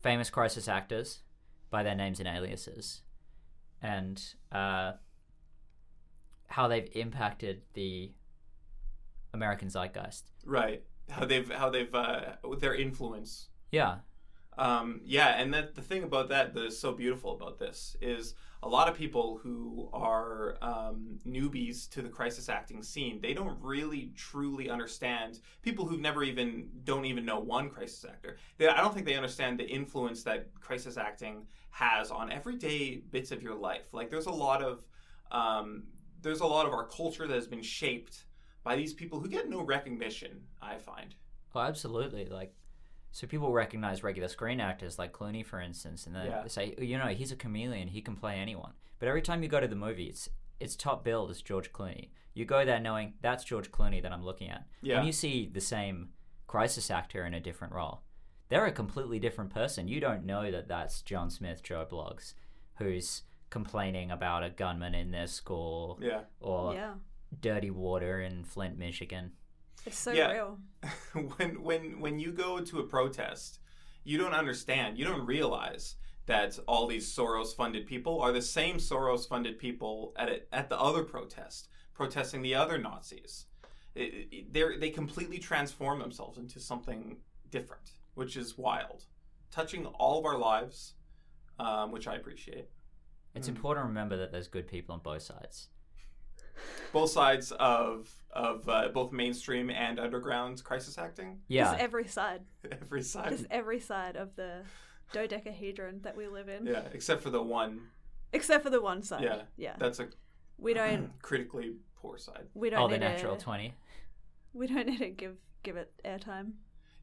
famous 0.01 0.29
crisis 0.29 0.67
actors 0.67 1.19
by 1.71 1.81
their 1.81 1.95
names 1.95 2.19
and 2.19 2.27
aliases 2.27 3.01
and 3.81 4.35
uh, 4.51 4.91
how 6.47 6.67
they've 6.67 6.89
impacted 6.93 7.63
the 7.73 8.11
American 9.33 9.69
zeitgeist. 9.69 10.23
Right. 10.45 10.83
How 11.09 11.25
they've 11.25 11.49
how 11.51 11.69
they've 11.69 11.93
uh, 11.93 12.33
their 12.59 12.75
influence. 12.75 13.49
Yeah, 13.71 13.97
Um, 14.57 15.01
yeah, 15.05 15.41
and 15.41 15.53
that 15.53 15.75
the 15.75 15.81
thing 15.81 16.03
about 16.03 16.29
that 16.29 16.53
that 16.53 16.65
is 16.65 16.77
so 16.77 16.91
beautiful 16.91 17.33
about 17.33 17.57
this 17.57 17.95
is 18.01 18.35
a 18.63 18.69
lot 18.69 18.87
of 18.87 18.95
people 18.95 19.39
who 19.41 19.89
are 19.91 20.57
um, 20.61 21.19
newbies 21.25 21.89
to 21.91 22.01
the 22.01 22.09
crisis 22.09 22.47
acting 22.47 22.83
scene. 22.83 23.19
They 23.21 23.33
don't 23.33 23.57
really 23.61 24.11
truly 24.15 24.69
understand 24.69 25.39
people 25.61 25.85
who've 25.87 25.99
never 25.99 26.23
even 26.23 26.69
don't 26.83 27.05
even 27.05 27.25
know 27.25 27.39
one 27.39 27.69
crisis 27.69 28.05
actor. 28.05 28.37
They, 28.57 28.67
I 28.67 28.81
don't 28.81 28.93
think 28.93 29.05
they 29.05 29.15
understand 29.15 29.59
the 29.59 29.67
influence 29.67 30.21
that 30.23 30.53
crisis 30.59 30.97
acting 30.97 31.47
has 31.71 32.11
on 32.11 32.31
everyday 32.31 32.97
bits 33.09 33.31
of 33.31 33.41
your 33.41 33.55
life. 33.55 33.93
Like 33.93 34.09
there's 34.09 34.27
a 34.27 34.31
lot 34.31 34.61
of 34.61 34.85
um, 35.31 35.83
there's 36.21 36.41
a 36.41 36.45
lot 36.45 36.65
of 36.65 36.73
our 36.73 36.85
culture 36.85 37.27
that 37.27 37.33
has 37.33 37.47
been 37.47 37.63
shaped 37.63 38.25
by 38.63 38.75
these 38.75 38.93
people 38.93 39.19
who 39.19 39.27
get 39.27 39.49
no 39.49 39.61
recognition. 39.63 40.41
I 40.61 40.77
find. 40.77 41.15
oh, 41.55 41.61
absolutely. 41.61 42.25
Like, 42.25 42.53
so 43.11 43.27
people 43.27 43.51
recognize 43.51 44.03
regular 44.03 44.27
screen 44.27 44.59
actors 44.59 44.97
like 44.97 45.11
Clooney, 45.13 45.45
for 45.45 45.59
instance, 45.59 46.05
and 46.07 46.15
they 46.15 46.25
Yeah. 46.27 46.47
say, 46.47 46.75
"Oh, 46.77 46.81
you 46.81 46.97
know, 46.97 47.07
he's 47.07 47.31
a 47.31 47.35
chameleon; 47.35 47.89
he 47.89 48.01
can 48.01 48.15
play 48.15 48.35
anyone. 48.35 48.73
But 48.99 49.07
every 49.07 49.21
time 49.21 49.43
you 49.43 49.49
go 49.49 49.59
to 49.59 49.67
the 49.67 49.75
movie, 49.75 50.05
it's 50.07 50.29
it's 50.59 50.75
top 50.75 51.03
billed 51.03 51.31
as 51.31 51.41
George 51.41 51.73
Clooney. 51.73 52.09
You 52.35 52.45
go 52.45 52.63
there 52.63 52.79
knowing 52.79 53.15
that's 53.21 53.43
George 53.43 53.71
Clooney 53.71 54.01
that 54.03 54.11
I'm 54.13 54.23
looking 54.23 54.49
at. 54.49 54.67
Yeah. 54.81 54.97
When 54.97 55.07
you 55.07 55.11
see 55.11 55.47
the 55.47 55.59
same 55.61 56.13
crisis 56.47 56.91
actor 56.91 57.25
in 57.25 57.33
a 57.33 57.39
different 57.39 57.73
role, 57.73 58.03
they're 58.49 58.67
a 58.67 58.71
completely 58.71 59.17
different 59.19 59.49
person. 59.51 59.87
You 59.87 59.99
don't 59.99 60.23
know 60.25 60.51
that 60.51 60.67
that's 60.67 61.01
John 61.01 61.29
Smith, 61.31 61.63
Joe 61.63 61.85
Bloggs, 61.89 62.35
who's 62.75 63.23
complaining 63.49 64.11
about 64.11 64.43
a 64.43 64.49
gunman 64.51 64.93
in 64.95 65.09
their 65.11 65.27
school 65.27 65.97
Yeah. 66.01 66.21
or 66.39 66.73
yeah, 66.75 66.93
dirty 67.39 67.71
water 67.71 68.21
in 68.21 68.43
Flint, 68.43 68.77
Michigan. 68.77 69.31
It's 69.85 69.97
so 69.97 70.11
Yeah. 70.11 70.31
real. 70.31 70.59
when 71.37 71.61
when 71.63 71.99
when 71.99 72.19
you 72.19 72.31
go 72.31 72.59
to 72.61 72.79
a 72.79 72.83
protest, 72.83 73.59
you 74.03 74.17
don't 74.17 74.33
understand. 74.33 74.97
You 74.97 75.05
don't 75.05 75.25
realize 75.25 75.95
that 76.27 76.57
all 76.67 76.87
these 76.87 77.13
Soros-funded 77.13 77.87
people 77.87 78.21
are 78.21 78.31
the 78.31 78.41
same 78.41 78.77
Soros-funded 78.77 79.57
people 79.57 80.13
at 80.15 80.29
it, 80.29 80.47
at 80.51 80.69
the 80.69 80.79
other 80.79 81.03
protest, 81.03 81.67
protesting 81.93 82.41
the 82.41 82.55
other 82.55 82.77
Nazis. 82.77 83.47
It, 83.95 84.27
it, 84.31 84.53
they're, 84.53 84.77
they 84.77 84.89
completely 84.91 85.39
transform 85.39 85.99
themselves 85.99 86.37
into 86.37 86.59
something 86.59 87.17
different, 87.49 87.91
which 88.13 88.37
is 88.37 88.57
wild, 88.57 89.05
touching 89.49 89.85
all 89.87 90.19
of 90.19 90.25
our 90.25 90.37
lives, 90.37 90.93
um, 91.59 91.91
which 91.91 92.07
I 92.07 92.15
appreciate. 92.15 92.69
It's 93.35 93.47
Mm. 93.47 93.55
important 93.55 93.83
to 93.83 93.87
remember 93.87 94.15
that 94.17 94.31
there's 94.31 94.47
good 94.47 94.67
people 94.67 94.93
on 94.93 95.01
both 95.01 95.23
sides. 95.23 95.69
Both 96.93 97.11
sides 97.11 97.51
of 97.53 98.09
of 98.33 98.67
uh, 98.69 98.87
both 98.89 99.11
mainstream 99.11 99.69
and 99.69 99.99
underground 99.99 100.63
crisis 100.63 100.97
acting. 100.97 101.39
Yeah, 101.47 101.65
Just 101.65 101.79
every 101.79 102.07
side. 102.07 102.41
Every 102.71 103.01
side. 103.01 103.29
Just 103.29 103.45
every 103.51 103.79
side 103.79 104.15
of 104.15 104.35
the 104.37 104.61
dodecahedron 105.11 105.99
that 106.03 106.15
we 106.15 106.27
live 106.27 106.47
in. 106.47 106.65
Yeah, 106.65 106.83
except 106.93 107.21
for 107.21 107.29
the 107.29 107.41
one 107.41 107.81
Except 108.33 108.63
for 108.63 108.69
the 108.69 108.81
one 108.81 109.03
side. 109.03 109.23
Yeah. 109.23 109.41
Yeah. 109.57 109.75
that's 109.77 109.99
a 109.99 110.07
We 110.57 110.73
don't 110.73 111.11
critically 111.21 111.73
poor 111.95 112.17
side. 112.17 112.47
we 112.53 112.69
don't 112.69 112.81
oh, 112.81 112.87
the 112.87 112.97
natural 112.97 113.35
a, 113.35 113.39
20. 113.39 113.73
We 114.53 114.67
don't 114.67 114.87
need 114.87 114.99
to 114.99 115.09
give 115.09 115.35
give 115.63 115.77
it 115.77 115.91
airtime. 116.05 116.53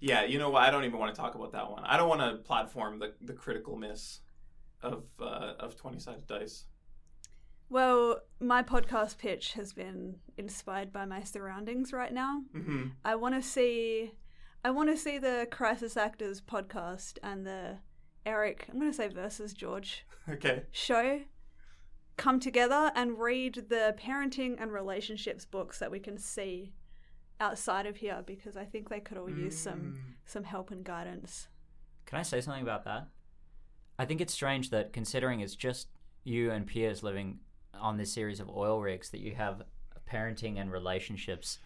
Yeah, 0.00 0.24
you 0.24 0.38
know 0.38 0.50
what? 0.50 0.62
I 0.62 0.70
don't 0.70 0.84
even 0.84 0.98
want 0.98 1.14
to 1.14 1.20
talk 1.20 1.34
about 1.34 1.52
that 1.52 1.70
one. 1.70 1.84
I 1.84 1.96
don't 1.96 2.08
want 2.08 2.20
to 2.20 2.36
platform 2.44 2.98
the, 2.98 3.14
the 3.20 3.32
critical 3.32 3.76
miss 3.76 4.20
of 4.82 5.04
uh, 5.20 5.54
of 5.58 5.76
twenty 5.76 5.98
sided 5.98 6.26
dice. 6.26 6.64
Well, 7.70 8.20
my 8.40 8.62
podcast 8.62 9.18
pitch 9.18 9.52
has 9.54 9.72
been 9.72 10.16
inspired 10.36 10.92
by 10.92 11.04
my 11.04 11.22
surroundings 11.22 11.92
right 11.92 12.12
now. 12.12 12.42
hmm 12.52 12.86
I 13.04 13.14
want 13.16 13.34
to 13.34 13.42
see, 13.42 14.12
I 14.64 14.70
want 14.70 14.88
to 14.90 14.96
see 14.96 15.18
the 15.18 15.46
Crisis 15.50 15.96
Actors 15.96 16.40
podcast 16.40 17.18
and 17.22 17.46
the 17.46 17.78
Eric. 18.24 18.66
I'm 18.70 18.78
going 18.78 18.90
to 18.90 18.96
say 18.96 19.08
versus 19.08 19.52
George 19.52 20.06
Okay. 20.28 20.64
show 20.72 21.20
come 22.16 22.40
together 22.40 22.90
and 22.96 23.18
read 23.18 23.54
the 23.68 23.94
parenting 24.02 24.60
and 24.60 24.72
relationships 24.72 25.44
books 25.44 25.78
that 25.78 25.90
we 25.90 26.00
can 26.00 26.18
see 26.18 26.72
outside 27.40 27.86
of 27.86 27.96
here 27.96 28.22
because 28.26 28.56
I 28.56 28.64
think 28.64 28.88
they 28.88 28.98
could 28.98 29.16
all 29.16 29.30
use 29.30 29.56
some 29.56 29.78
Mm. 29.78 29.98
some 30.26 30.42
help 30.44 30.70
and 30.72 30.84
guidance. 30.84 31.46
Can 32.06 32.18
I 32.18 32.22
say 32.22 32.40
something 32.40 32.62
about 32.62 32.84
that? 32.84 33.06
I 33.98 34.04
think 34.04 34.20
it's 34.20 34.32
strange 34.32 34.70
that 34.70 34.92
considering 34.92 35.40
it's 35.40 35.54
just 35.54 35.88
you 36.24 36.50
and 36.50 36.66
Piers 36.66 37.02
living 37.04 37.38
on 37.74 37.96
this 37.96 38.12
series 38.12 38.40
of 38.40 38.48
oil 38.48 38.80
rigs 38.80 39.10
that 39.10 39.20
you 39.20 39.34
have 39.34 39.62
parenting 40.10 40.58
and 40.60 40.70
relationships 40.72 41.58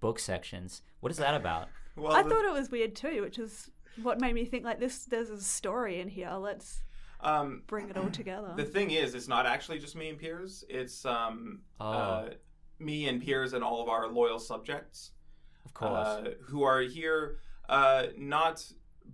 book 0.00 0.18
sections. 0.18 0.82
What 1.00 1.12
is 1.12 1.18
that 1.18 1.34
about? 1.34 1.68
Well, 1.96 2.12
I 2.12 2.24
the- 2.24 2.30
thought 2.30 2.44
it 2.44 2.52
was 2.52 2.72
weird 2.72 2.96
too, 2.96 3.22
which 3.22 3.38
is 3.38 3.70
what 4.02 4.20
made 4.20 4.34
me 4.34 4.44
think 4.46 4.64
like 4.64 4.80
this. 4.80 5.04
There's 5.04 5.30
a 5.30 5.40
story 5.40 6.00
in 6.00 6.08
here. 6.08 6.32
Let's 6.32 6.82
um, 7.20 7.62
bring 7.68 7.88
it 7.88 7.96
all 7.96 8.10
together. 8.10 8.52
the 8.56 8.64
thing 8.64 8.90
is, 8.90 9.14
it's 9.14 9.28
not 9.28 9.46
actually 9.46 9.78
just 9.78 9.94
me 9.94 10.08
and 10.08 10.18
Piers. 10.18 10.64
It's 10.68 11.04
um, 11.06 11.60
Oh. 11.78 11.86
uh, 11.92 12.30
me 12.80 13.06
and 13.06 13.22
Piers 13.22 13.52
and 13.52 13.62
all 13.62 13.80
of 13.80 13.88
our 13.88 14.08
loyal 14.08 14.40
subjects. 14.40 15.12
Of 15.64 15.72
course. 15.72 15.92
uh, 16.08 16.30
who 16.48 16.64
are 16.64 16.80
here 16.80 17.36
uh, 17.68 18.06
not 18.18 18.66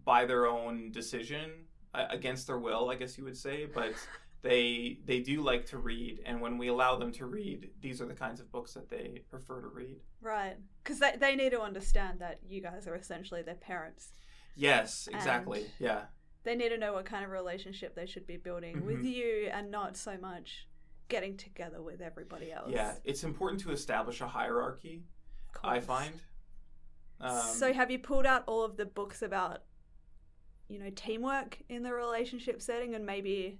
by 0.07 0.25
their 0.25 0.47
own 0.47 0.91
decision, 0.91 1.51
uh, 1.93 2.07
against 2.09 2.47
their 2.47 2.59
will, 2.59 2.89
I 2.89 2.95
guess 2.95 3.19
you 3.19 3.25
would 3.25 3.37
say, 3.37 3.67
but 3.67 3.93
they 4.42 4.99
they 5.04 5.20
do 5.20 5.42
like 5.42 5.66
to 5.66 5.78
read, 5.78 6.20
and 6.25 6.40
when 6.40 6.56
we 6.59 6.68
allow 6.68 6.97
them 6.97 7.12
to 7.12 7.26
read, 7.26 7.70
these 7.80 8.00
are 8.00 8.06
the 8.06 8.14
kinds 8.14 8.40
of 8.40 8.50
books 8.50 8.73
that 8.75 8.88
they 8.88 9.23
prefer 9.30 9.61
to 9.61 9.68
read. 9.68 9.97
Right. 10.23 10.56
Because 10.82 10.99
they, 10.99 11.14
they 11.18 11.37
need 11.37 11.50
to 11.50 11.61
understand 11.61 12.20
that 12.20 12.40
you 12.49 12.61
guys 12.62 12.87
are 12.87 12.94
essentially 12.94 13.42
their 13.42 13.54
parents. 13.54 14.12
Yes, 14.56 15.09
exactly. 15.12 15.61
And- 15.61 15.70
Yeah, 15.78 16.02
They 16.44 16.54
need 16.56 16.70
to 16.70 16.78
know 16.78 16.94
what 16.94 17.04
kind 17.04 17.25
of 17.25 17.30
relationship 17.30 17.94
they 17.94 18.06
should 18.06 18.26
be 18.26 18.37
building 18.38 18.85
with 18.87 19.02
Mhm. 19.04 19.12
you 19.14 19.49
and 19.52 19.70
not 19.70 19.97
so 19.97 20.16
much 20.18 20.66
getting 21.09 21.37
together 21.37 21.82
with 21.82 22.00
everybody 22.00 22.50
else. 22.52 22.70
yeah. 22.70 22.94
It's 23.04 23.25
important 23.25 23.61
to 23.62 23.73
establish 23.73 24.20
a 24.20 24.28
hierarchy. 24.28 25.02
I 25.62 25.80
find. 25.80 26.14
Um, 27.20 27.40
so 27.42 27.73
have 27.73 27.90
you 27.90 27.99
pulled 27.99 28.25
out 28.26 28.44
all 28.47 28.64
of 28.64 28.76
the 28.76 28.87
books 28.87 29.20
about, 29.20 29.64
you 30.68 30.78
know, 30.78 30.90
teamwork 30.94 31.59
in 31.68 31.82
the 31.82 31.92
relationship 31.92 32.62
setting 32.62 32.94
and 32.94 33.04
maybe, 33.04 33.59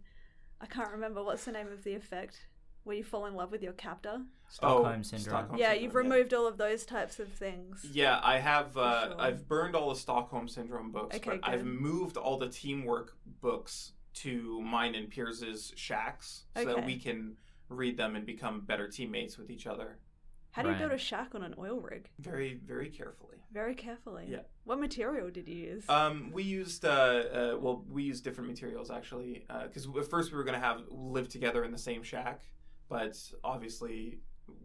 I 0.61 0.67
can't 0.67 0.91
remember 0.93 1.23
what's 1.23 1.45
the 1.45 1.53
name 1.53 1.69
of 1.73 1.85
the 1.85 1.95
effect 1.95 2.47
where 2.85 2.97
you 2.97 3.05
fall 3.05 3.27
in 3.27 3.35
love 3.35 3.51
with 3.51 3.63
your 3.63 3.73
captor? 3.73 4.23
Stockholm 4.49 4.87
oh, 4.87 5.03
syndrome. 5.03 5.21
Stockholm 5.21 5.59
yeah, 5.59 5.69
syndrome, 5.69 5.85
you've 5.85 5.95
removed 5.95 6.35
all 6.35 6.47
of 6.47 6.59
those 6.59 6.85
types 6.85 7.21
of 7.21 7.29
things. 7.29 7.87
Yeah, 7.93 8.21
I 8.23 8.39
have. 8.39 8.77
Uh, 8.77 9.09
sure. 9.09 9.21
I've 9.21 9.49
burned 9.49 9.77
all 9.77 9.91
the 9.91 9.97
Stockholm 9.97 10.49
syndrome 10.49 10.91
books, 10.91 11.17
Okay, 11.17 11.31
but 11.31 11.41
I've 11.43 11.65
moved 11.65 12.17
all 12.17 12.39
the 12.39 12.49
teamwork 12.49 13.17
books 13.41 13.93
to 14.13 14.61
mine 14.61 14.95
and 14.95 15.09
Piers's 15.09 15.73
shacks 15.77 16.45
so 16.57 16.65
that 16.65 16.85
we 16.85 16.99
can 16.99 17.37
read 17.69 17.97
them 17.97 18.17
and 18.17 18.27
become 18.27 18.61
better 18.61 18.89
teammates 18.89 19.39
with 19.39 19.51
each 19.51 19.67
other. 19.67 19.99
How 20.53 20.63
do 20.63 20.71
you 20.71 20.75
build 20.75 20.93
a 20.93 20.99
shack 20.99 21.35
on 21.35 21.43
an 21.43 21.55
oil 21.59 21.81
rig? 21.81 22.09
Very, 22.19 22.61
very 22.67 22.89
carefully. 22.89 23.37
Very 23.53 23.75
carefully. 23.75 24.27
Yeah. 24.29 24.41
What 24.65 24.81
material 24.81 25.31
did 25.31 25.49
you 25.49 25.57
use? 25.57 25.85
Um, 25.89 26.31
we 26.33 26.43
used, 26.43 26.85
uh, 26.85 26.89
uh, 26.89 27.57
well, 27.59 27.85
we 27.89 28.03
used 28.03 28.25
different 28.25 28.51
materials 28.51 28.91
actually, 28.91 29.45
because 29.65 29.87
at 29.87 30.11
first 30.11 30.33
we 30.33 30.39
were 30.39 30.45
going 30.45 30.59
to 30.61 30.65
have 30.65 30.83
live 30.89 31.29
together 31.29 31.65
in 31.65 31.73
the 31.73 31.79
same 31.79 32.03
shack, 32.03 32.43
but 32.89 33.17
obviously 33.45 34.21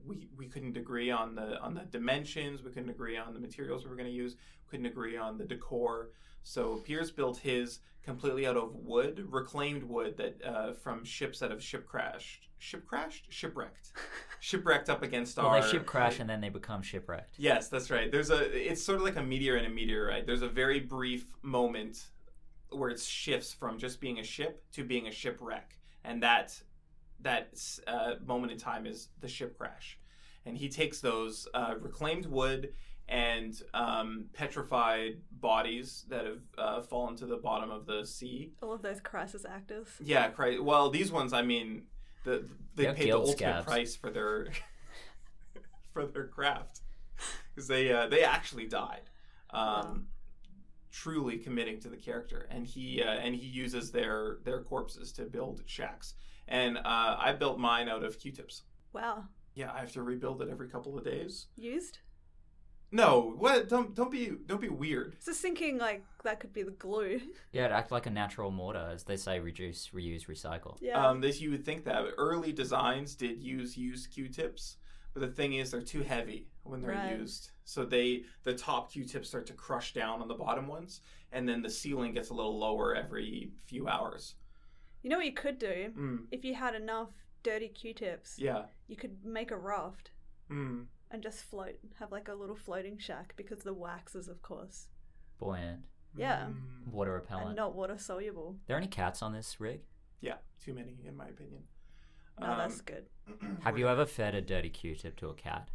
we 0.05 0.27
we 0.37 0.47
couldn't 0.47 0.77
agree 0.77 1.11
on 1.11 1.35
the 1.35 1.59
on 1.59 1.73
the 1.73 1.81
dimensions. 1.81 2.63
We 2.63 2.71
couldn't 2.71 2.89
agree 2.89 3.17
on 3.17 3.33
the 3.33 3.39
materials 3.39 3.83
we 3.83 3.89
were 3.89 3.95
going 3.95 4.09
to 4.09 4.15
use. 4.15 4.35
Couldn't 4.69 4.85
agree 4.85 5.17
on 5.17 5.37
the 5.37 5.45
decor. 5.45 6.09
So 6.43 6.77
Piers 6.77 7.11
built 7.11 7.37
his 7.37 7.79
completely 8.03 8.45
out 8.45 8.55
of 8.55 8.75
wood, 8.75 9.25
reclaimed 9.29 9.83
wood 9.83 10.15
that 10.17 10.41
uh, 10.45 10.73
from 10.73 11.03
ships 11.03 11.39
that 11.39 11.49
have 11.49 11.61
ship 11.61 11.87
crashed, 11.87 12.47
ship 12.59 12.85
crashed, 12.85 13.25
shipwrecked, 13.29 13.91
shipwrecked 14.39 14.89
up 14.89 15.01
against 15.01 15.37
well, 15.37 15.47
our. 15.47 15.61
they 15.61 15.67
ship 15.67 15.85
crash 15.85 16.19
and 16.19 16.29
then 16.29 16.39
they 16.39 16.49
become 16.49 16.81
shipwrecked. 16.81 17.35
Yes, 17.37 17.67
that's 17.67 17.89
right. 17.89 18.11
There's 18.11 18.29
a 18.29 18.71
it's 18.71 18.83
sort 18.83 18.99
of 18.99 19.03
like 19.03 19.17
a 19.17 19.23
meteor 19.23 19.55
and 19.55 19.65
a 19.65 19.69
meteorite. 19.69 20.27
There's 20.27 20.43
a 20.43 20.49
very 20.49 20.79
brief 20.79 21.25
moment 21.41 22.07
where 22.69 22.89
it 22.89 22.99
shifts 22.99 23.53
from 23.53 23.77
just 23.79 23.99
being 23.99 24.19
a 24.19 24.23
ship 24.23 24.63
to 24.73 24.83
being 24.83 25.07
a 25.07 25.11
shipwreck, 25.11 25.77
and 26.03 26.21
that 26.21 26.61
that 27.21 27.57
uh, 27.87 28.15
moment 28.25 28.51
in 28.51 28.57
time 28.57 28.85
is 28.85 29.09
the 29.21 29.27
ship 29.27 29.57
crash. 29.57 29.97
And 30.45 30.57
he 30.57 30.69
takes 30.69 30.99
those 30.99 31.47
uh, 31.53 31.75
reclaimed 31.79 32.25
wood 32.27 32.73
and 33.07 33.59
um, 33.73 34.25
petrified 34.33 35.17
bodies 35.31 36.05
that 36.09 36.25
have 36.25 36.41
uh, 36.57 36.81
fallen 36.81 37.15
to 37.17 37.25
the 37.25 37.37
bottom 37.37 37.69
of 37.71 37.85
the 37.85 38.05
sea. 38.05 38.51
all 38.61 38.73
of 38.73 38.81
those 38.81 38.99
crisis 38.99 39.45
actors. 39.47 39.87
Yeah, 40.03 40.27
cri- 40.29 40.59
well, 40.59 40.89
these 40.89 41.11
ones, 41.11 41.33
I 41.33 41.41
mean, 41.41 41.83
the 42.23 42.47
they 42.75 42.83
They're 42.85 42.93
paid 42.93 43.07
the 43.07 43.17
ultimate 43.17 43.37
scabs. 43.37 43.65
price 43.65 43.95
for 43.95 44.09
their 44.09 44.47
for 45.93 46.05
their 46.07 46.27
craft 46.27 46.81
because 47.53 47.67
they 47.67 47.91
uh, 47.91 48.07
they 48.07 48.23
actually 48.23 48.65
died, 48.67 49.01
um, 49.51 49.61
Wow. 49.61 49.97
truly 50.91 51.37
committing 51.37 51.79
to 51.81 51.89
the 51.89 51.97
character, 51.97 52.47
and 52.49 52.65
he 52.65 53.01
uh, 53.03 53.09
and 53.09 53.35
he 53.35 53.45
uses 53.45 53.91
their 53.91 54.37
their 54.43 54.61
corpses 54.63 55.11
to 55.13 55.23
build 55.23 55.61
shacks. 55.65 56.15
And 56.47 56.77
uh, 56.77 56.81
I 57.19 57.33
built 57.37 57.57
mine 57.59 57.89
out 57.89 58.03
of 58.03 58.19
Q-tips. 58.19 58.63
Wow. 58.93 59.25
Yeah, 59.55 59.71
I 59.73 59.79
have 59.79 59.91
to 59.93 60.03
rebuild 60.03 60.41
it 60.41 60.49
every 60.49 60.67
couple 60.69 60.97
of 60.97 61.03
days. 61.03 61.47
Used? 61.55 61.99
No, 62.91 63.33
what? 63.37 63.67
Don't 63.67 63.95
don't 63.95 64.11
be 64.11 64.31
don't 64.45 64.61
be 64.61 64.69
weird. 64.69 65.17
Just 65.25 65.41
thinking 65.41 65.77
like 65.79 66.03
that 66.23 66.39
could 66.39 66.53
be 66.53 66.63
the 66.63 66.71
glue. 66.71 67.19
Yeah, 67.51 67.65
it 67.65 67.71
act 67.71 67.91
like 67.91 68.05
a 68.05 68.09
natural 68.11 68.51
mortar, 68.51 68.89
as 68.93 69.03
they 69.03 69.17
say, 69.17 69.39
reduce, 69.39 69.89
reuse, 69.89 70.27
recycle. 70.27 70.77
yeah. 70.81 71.05
Um, 71.07 71.19
this 71.19 71.41
you 71.41 71.49
would 71.51 71.65
think 71.65 71.83
that 71.85 72.05
early 72.17 72.51
designs 72.53 73.15
did 73.15 73.41
use 73.41 73.75
used 73.77 74.11
Q-tips, 74.11 74.77
but 75.13 75.21
the 75.21 75.27
thing 75.27 75.53
is 75.53 75.71
they're 75.71 75.81
too 75.81 76.03
heavy 76.03 76.47
when 76.63 76.81
they're 76.81 76.91
Right. 76.91 77.17
used. 77.17 77.49
So 77.65 77.85
they 77.85 78.23
the 78.43 78.53
top 78.53 78.91
Q-tips 78.91 79.27
start 79.29 79.45
to 79.47 79.53
crush 79.53 79.93
down 79.93 80.21
on 80.21 80.27
the 80.27 80.35
bottom 80.35 80.67
ones, 80.67 81.01
and 81.31 81.49
then 81.49 81.61
the 81.63 81.69
ceiling 81.69 82.13
gets 82.13 82.29
a 82.29 82.33
little 82.33 82.57
lower 82.57 82.93
every 82.95 83.51
few 83.65 83.87
hours. 83.87 84.35
You 85.05 85.11
know 85.11 85.17
what 85.17 85.25
you 85.27 85.33
could 85.33 85.59
do? 85.59 85.93
Mm, 85.95 86.25
If 86.31 86.43
you 86.43 86.55
had 86.55 86.73
enough 86.73 87.11
dirty 87.43 87.67
Q-tips, 87.67 88.39
yeah. 88.39 88.63
you 88.87 88.95
could 88.95 89.23
make 89.23 89.51
a 89.51 89.55
raft 89.57 90.09
Mm. 90.49 90.87
and 91.11 91.21
just 91.21 91.43
float, 91.43 91.75
have 91.99 92.11
like 92.11 92.27
a 92.27 92.33
little 92.33 92.55
floating 92.55 92.97
shack 92.97 93.33
because 93.37 93.59
the 93.59 93.73
wax 93.73 94.15
is, 94.15 94.27
of 94.27 94.41
course, 94.41 94.87
Buoyant, 95.39 95.83
Yeah. 96.15 96.47
Mm. 96.47 96.87
water 96.91 97.13
and 97.15 97.21
repellent. 97.21 97.55
not 97.55 97.75
water 97.75 97.99
soluble. 97.99 98.57
there 98.65 98.77
any 98.77 98.87
cats 98.87 99.21
on 99.21 99.31
this 99.31 99.59
rig? 99.59 99.81
Yeah. 100.21 100.37
Too 100.59 100.73
many, 100.73 100.97
in 101.05 101.15
my 101.15 101.27
opinion. 101.27 101.67
No, 102.39 102.47
Um, 102.47 102.57
that's 102.57 102.81
good. 102.81 103.05
Have 103.61 103.77
you 103.77 103.87
ever 103.87 104.07
fed 104.07 104.33
a 104.33 104.41
dirty 104.41 104.69
Q-tip 104.71 105.15
to 105.17 105.29
a 105.29 105.35
cat? 105.35 105.69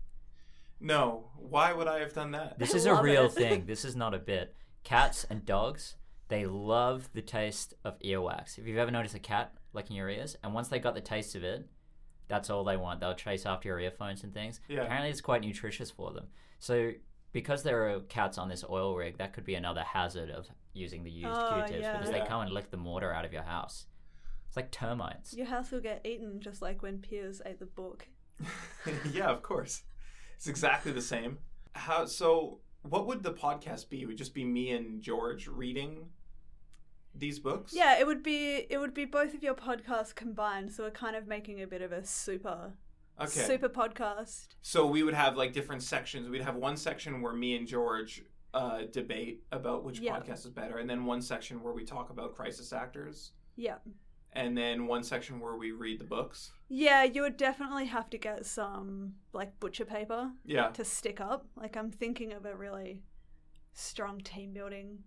No. 0.81 1.31
Why 1.37 1.73
would 1.73 1.87
I 1.87 2.01
have 2.01 2.15
done 2.15 2.33
that? 2.33 2.59
This 2.59 2.75
is 2.75 2.85
a 2.87 3.01
real 3.01 3.29
thing. 3.29 3.67
This 3.73 3.85
is 3.85 3.95
not 3.95 4.13
a 4.15 4.19
bit. 4.19 4.57
Cats 4.83 5.25
and 5.31 5.45
dogs, 5.45 5.97
they 6.31 6.47
love 6.47 7.11
the 7.13 7.21
taste 7.23 7.75
of 7.85 7.99
earwax. 7.99 8.57
If 8.59 8.67
you've 8.67 8.79
ever 8.79 8.91
noticed 8.91 9.15
a 9.15 9.19
cat 9.19 9.53
licking 9.75 9.97
your 9.97 10.09
ears, 10.09 10.37
and 10.43 10.55
once 10.55 10.69
they 10.69 10.79
got 10.79 10.95
the 10.95 11.01
taste 11.01 11.35
of 11.35 11.45
it, 11.45 11.69
that's 12.29 12.49
all 12.49 12.65
they 12.65 12.77
want. 12.77 13.01
They'll 13.01 13.15
chase 13.15 13.45
after 13.45 13.69
your 13.69 13.81
earphones 13.81 14.23
and 14.25 14.33
things. 14.33 14.61
Yeah. 14.69 14.83
Apparently, 14.83 15.11
it's 15.11 15.21
quite 15.21 15.43
nutritious 15.43 15.91
for 15.91 16.13
them. 16.13 16.29
So, 16.61 16.93
because 17.33 17.63
there 17.63 17.91
are 17.91 18.01
cats 18.01 18.39
on 18.39 18.49
this 18.49 18.65
oil 18.69 18.97
rig, 18.97 19.19
that 19.19 19.33
could 19.33 19.45
be 19.45 19.55
another 19.57 19.83
hazard 19.83 20.31
of 20.31 20.47
using 20.73 21.03
the 21.05 21.11
used 21.11 21.29
Oh, 21.31 21.53
Q-tips 21.67 21.83
yeah. 21.83 21.93
because 21.99 22.11
Yeah. 22.11 22.21
they 22.23 22.27
come 22.29 22.41
and 22.43 22.53
lick 22.53 22.71
the 22.71 22.77
mortar 22.77 23.13
out 23.13 23.25
of 23.25 23.33
your 23.33 23.43
house. 23.43 23.87
It's 24.47 24.57
like 24.57 24.71
termites. 24.71 25.35
Your 25.35 25.47
house 25.47 25.71
will 25.71 25.81
get 25.81 26.05
eaten 26.07 26.41
just 26.41 26.63
like 26.63 26.83
when 26.83 26.99
Piers 26.99 27.43
ate 27.45 27.59
the 27.59 27.67
book. 27.67 28.07
yeah, 29.13 29.29
of 29.29 29.43
course. 29.43 29.83
It's 30.37 30.47
exactly 30.49 30.93
the 30.93 31.03
same. 31.03 31.39
How 31.73 32.05
so 32.07 32.61
what 32.83 33.07
would 33.07 33.23
the 33.23 33.33
podcast 33.33 33.91
be? 33.91 34.03
It 34.03 34.07
would 34.07 34.17
just 34.17 34.35
be 34.35 34.45
me 34.45 34.71
and 34.73 35.03
George 35.03 35.47
reading 35.49 36.09
these 37.15 37.39
books? 37.39 37.73
Yeah, 37.75 37.99
it 37.99 38.07
would 38.07 38.23
be 38.23 38.67
it 38.71 38.79
would 38.79 38.95
be 38.95 39.05
both 39.05 39.35
of 39.35 39.43
your 39.43 39.55
podcasts 39.55 40.15
combined, 40.15 40.73
so 40.73 40.85
we're 40.85 40.91
kind 40.91 41.17
of 41.17 41.27
making 41.27 41.63
a 41.63 41.67
bit 41.67 41.83
of 41.83 41.93
a 41.93 42.05
super 42.05 42.75
Okay. 43.21 43.29
super 43.43 43.69
podcast. 43.69 44.49
So 44.63 44.87
we 44.87 45.03
would 45.03 45.15
have 45.15 45.37
like 45.37 45.53
different 45.53 45.83
sections. 45.83 46.29
We'd 46.29 46.43
have 46.43 46.57
one 46.57 46.77
section 46.77 47.21
where 47.21 47.33
me 47.35 47.57
and 47.57 47.67
George 47.67 48.23
uh, 48.55 48.83
debate 48.91 49.45
about 49.53 49.85
which 49.85 50.01
Yeah. 50.01 50.19
podcast 50.19 50.45
is 50.47 50.51
better, 50.51 50.79
and 50.79 50.89
then 50.91 51.05
one 51.05 51.23
section 51.23 51.63
where 51.63 51.73
we 51.73 51.85
talk 51.85 52.11
about 52.11 52.35
crisis 52.35 52.73
actors. 52.73 53.33
Yeah. 53.57 53.77
and 54.33 54.57
then 54.57 54.87
one 54.87 55.03
section 55.03 55.41
where 55.41 55.57
we 55.57 55.73
read 55.73 55.99
the 55.99 56.05
books. 56.05 56.53
Yeah, 56.69 57.03
you 57.03 57.23
would 57.23 57.37
definitely 57.37 57.87
have 57.87 58.09
to 58.11 58.17
get 58.19 58.47
some 58.47 59.17
like 59.33 59.59
butcher 59.59 59.85
paper 59.85 60.31
Yeah. 60.45 60.69
to 60.69 60.85
stick 60.85 61.21
up. 61.21 61.47
Like 61.57 61.77
I'm 61.77 61.91
thinking 61.91 62.33
of 62.33 62.47
a 62.47 62.55
really 62.55 63.03
strong 63.73 64.21
team 64.21 64.53
building 64.53 65.03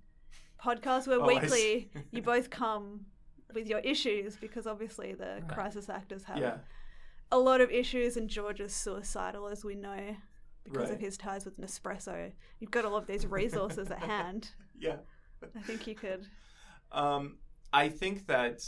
podcast 0.64 1.08
where 1.08 1.20
Oh, 1.22 1.26
weekly 1.28 1.92
you 2.12 2.22
both 2.34 2.50
come 2.50 3.06
with 3.54 3.68
your 3.68 3.80
issues 3.80 4.36
because 4.38 4.66
obviously 4.68 5.14
the 5.14 5.40
Right. 5.42 5.48
crisis 5.50 5.90
actors 5.90 6.24
have 6.24 6.38
Yeah. 6.38 6.58
a 7.32 7.38
lot 7.38 7.62
of 7.62 7.70
issues 7.72 8.18
and 8.18 8.30
George 8.30 8.60
is 8.62 8.74
suicidal 8.74 9.48
as 9.48 9.64
we 9.64 9.76
know 9.76 10.16
because 10.64 10.84
Right. 10.90 10.94
of 10.94 11.00
his 11.00 11.18
ties 11.18 11.46
with 11.46 11.58
Nespresso. 11.58 12.32
You've 12.60 12.72
got 12.72 12.86
all 12.86 12.96
of 12.96 13.06
these 13.08 13.26
resources 13.28 13.92
at 13.92 14.00
hand. 14.14 14.52
Yeah. 14.78 14.98
I 15.56 15.60
think 15.62 15.86
you 15.88 15.96
could 15.96 16.28
Um, 16.92 17.38
I 17.74 17.90
think 17.90 18.28
that 18.28 18.62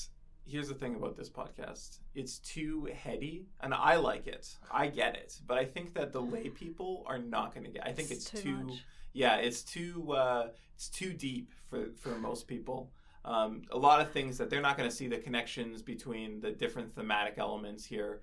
here's 0.47 0.67
the 0.67 0.73
thing 0.75 0.95
about 0.95 1.15
this 1.15 1.29
podcast. 1.29 1.99
It's 2.15 2.39
too 2.39 2.85
heady, 2.93 3.47
and 3.61 3.73
I 3.73 3.95
like 3.95 4.25
it. 4.27 4.57
I 4.71 4.87
get 4.87 5.15
it, 5.15 5.39
but 5.47 5.57
I 5.57 5.65
think 5.65 5.93
that 5.93 6.11
the 6.11 6.21
lay 6.21 6.49
people 6.49 7.03
are 7.07 7.17
not 7.19 7.53
going 7.53 7.65
to 7.65 7.71
get. 7.71 7.85
I 7.85 7.93
think 7.93 8.09
it's, 8.11 8.25
too, 8.25 8.55
much. 8.63 8.83
Yeah, 9.15 9.37
it's 9.37 9.63
too 9.63 10.11
uh, 10.11 10.49
it's 10.75 10.89
too 10.89 11.13
deep 11.13 11.51
for 11.69 11.87
for 11.97 12.19
most 12.19 12.47
people. 12.47 12.91
Um, 13.23 13.63
a 13.71 13.77
lot 13.77 14.01
of 14.01 14.11
things 14.11 14.37
that 14.37 14.51
they're 14.51 14.61
not 14.61 14.77
going 14.77 14.87
to 14.87 14.95
see 14.95 15.07
the 15.07 15.17
connections 15.17 15.81
between 15.81 16.41
the 16.41 16.51
different 16.51 16.93
thematic 16.93 17.35
elements 17.39 17.83
here. 17.83 18.21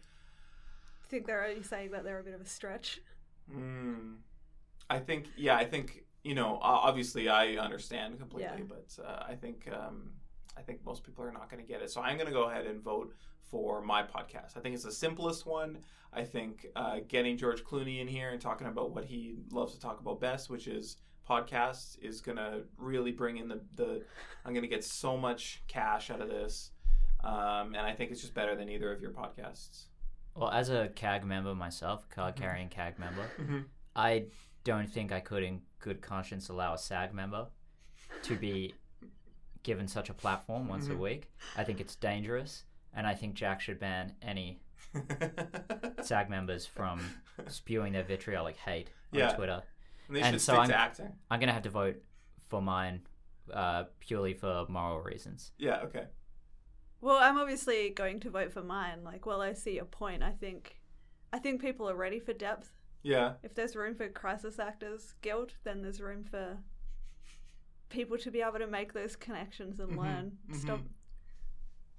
I 1.03 1.07
think 1.09 1.27
they're 1.27 1.41
already 1.41 1.63
saying 1.63 1.91
that 1.91 2.05
they're 2.05 2.21
a 2.21 2.23
bit 2.23 2.35
of 2.35 2.41
a 2.41 2.47
stretch. 2.47 3.01
Mm. 3.53 4.19
I 4.89 4.99
think, 5.01 5.27
yeah, 5.37 5.57
I 5.57 5.65
think 5.65 6.05
you 6.23 6.35
know, 6.37 6.59
obviously, 6.63 7.29
I 7.29 7.57
understand 7.57 8.19
completely, 8.19 8.59
Yeah. 8.59 8.65
but 8.69 9.05
uh, 9.05 9.25
I 9.29 9.35
think 9.35 9.69
um, 9.73 10.13
I 10.57 10.63
think 10.63 10.85
most 10.85 11.05
people 11.05 11.25
are 11.25 11.33
not 11.33 11.51
going 11.51 11.63
to 11.63 11.69
get 11.69 11.83
it. 11.83 11.91
So 11.91 12.01
I'm 12.01 12.17
going 12.17 12.27
to 12.27 12.33
go 12.33 12.51
ahead 12.51 12.67
and 12.67 12.81
vote 12.81 13.15
for 13.51 13.83
my 13.83 14.03
podcast. 14.03 14.57
I 14.57 14.61
think 14.61 14.75
it's 14.75 14.85
the 14.85 14.93
simplest 14.93 15.47
one. 15.47 15.79
I 16.13 16.25
think 16.25 16.67
uh, 16.77 17.01
getting 17.09 17.37
George 17.37 17.65
Clooney 17.65 18.01
in 18.01 18.09
here 18.09 18.31
and 18.31 18.41
talking 18.41 18.67
about 18.67 18.91
what 18.95 19.05
he 19.05 19.37
loves 19.51 19.75
to 19.75 19.81
talk 19.81 20.01
about 20.01 20.21
best, 20.21 20.51
which 20.51 20.67
is 20.69 20.97
podcasts, 21.29 21.99
is 22.03 22.21
going 22.21 22.37
to 22.37 22.63
really 22.77 23.13
bring 23.13 23.39
in 23.39 23.49
the 23.49 23.61
the. 23.77 24.03
I'm 24.45 24.53
going 24.53 24.63
to 24.63 24.69
get 24.69 24.85
so 24.85 25.17
much 25.17 25.63
cash 25.69 26.11
out 26.11 26.21
of 26.21 26.29
this, 26.29 26.71
um, 27.25 27.75
and 27.75 27.79
I 27.79 27.95
think 27.95 28.11
it's 28.11 28.21
just 28.21 28.35
better 28.35 28.55
than 28.55 28.69
either 28.69 28.93
of 28.93 29.01
your 29.01 29.13
podcasts. 29.13 29.85
Well, 30.35 30.51
as 30.51 30.71
a 30.71 30.89
CAG 30.95 31.25
member 31.25 31.55
myself, 31.55 32.09
card 32.09 32.37
carrying 32.37 32.69
CAG 32.69 32.99
member, 32.99 33.27
Mm-hmm. 33.41 33.61
I 33.95 34.27
don't 34.65 34.91
think 34.91 35.13
I 35.13 35.21
could, 35.21 35.43
in 35.43 35.61
good 35.79 36.01
conscience, 36.01 36.49
allow 36.49 36.75
a 36.75 36.79
SAG 36.79 37.13
member 37.13 37.49
to 38.23 38.37
be 38.37 38.75
given 39.63 39.87
such 39.89 40.11
a 40.11 40.15
platform 40.15 40.69
once 40.69 40.89
a 40.89 40.91
Mhm. 40.93 40.99
week. 40.99 41.31
I 41.57 41.65
think 41.65 41.81
it's 41.81 41.97
dangerous, 41.97 42.65
and 42.93 43.07
I 43.07 43.15
think 43.15 43.35
Jack 43.35 43.61
should 43.61 43.79
ban 43.79 44.15
any 44.23 44.61
SAG 46.03 46.29
members 46.29 46.67
from 46.67 47.01
spewing 47.49 47.93
their 47.93 48.03
vitriolic 48.03 48.57
hate 48.57 48.91
on 49.15 49.35
Twitter. 49.35 49.63
And 50.09 50.17
they 50.17 50.23
And 50.23 50.35
should 50.35 50.41
so 50.43 50.53
stick 50.53 50.59
I'm- 50.61 50.69
to 50.69 50.77
acting. 50.77 51.19
I'm 51.31 51.41
gonna 51.41 51.53
have 51.53 51.63
to 51.63 51.71
vote 51.71 52.03
for 52.49 52.61
mine 52.61 53.07
uh, 53.53 53.85
purely 53.99 54.35
for 54.35 54.67
moral 54.69 55.01
reasons. 55.01 55.53
Yeah. 55.59 55.81
Okay. 55.83 56.07
Well, 57.01 57.17
I'm 57.19 57.37
obviously 57.39 57.91
going 57.91 58.21
to 58.21 58.31
vote 58.31 58.53
for 58.53 58.63
mine. 58.63 59.03
Like, 59.03 59.27
well, 59.27 59.43
I 59.43 59.53
see 59.55 59.75
your 59.75 59.85
point. 59.85 60.23
I 60.23 60.31
think, 60.31 60.81
I 61.33 61.39
think 61.41 61.61
people 61.61 61.91
are 61.91 61.97
ready 61.97 62.21
for 62.21 62.33
depth. 62.33 62.73
Yeah. 63.03 63.35
If 63.43 63.55
there's 63.57 63.75
room 63.75 63.97
for 63.97 64.09
crisis 64.09 64.61
actors 64.61 65.15
guilt, 65.23 65.55
then 65.65 65.83
there's 65.83 66.01
room 66.01 66.23
for 66.23 66.59
people 67.93 68.19
to 68.19 68.31
be 68.31 68.41
able 68.41 68.59
to 68.59 68.67
make 68.67 68.93
those 68.93 69.15
connections 69.15 69.79
and 69.79 69.93
Mhm, 69.93 69.97
learn. 69.99 70.39
Stop. 70.55 70.81
mhm. 70.81 70.89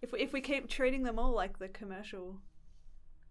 If 0.01 0.11
we, 0.11 0.19
if 0.19 0.33
we 0.33 0.41
keep 0.41 0.67
treating 0.67 1.03
them 1.03 1.17
all 1.19 1.31
like 1.31 1.59
the 1.59 1.69
commercial, 1.69 2.41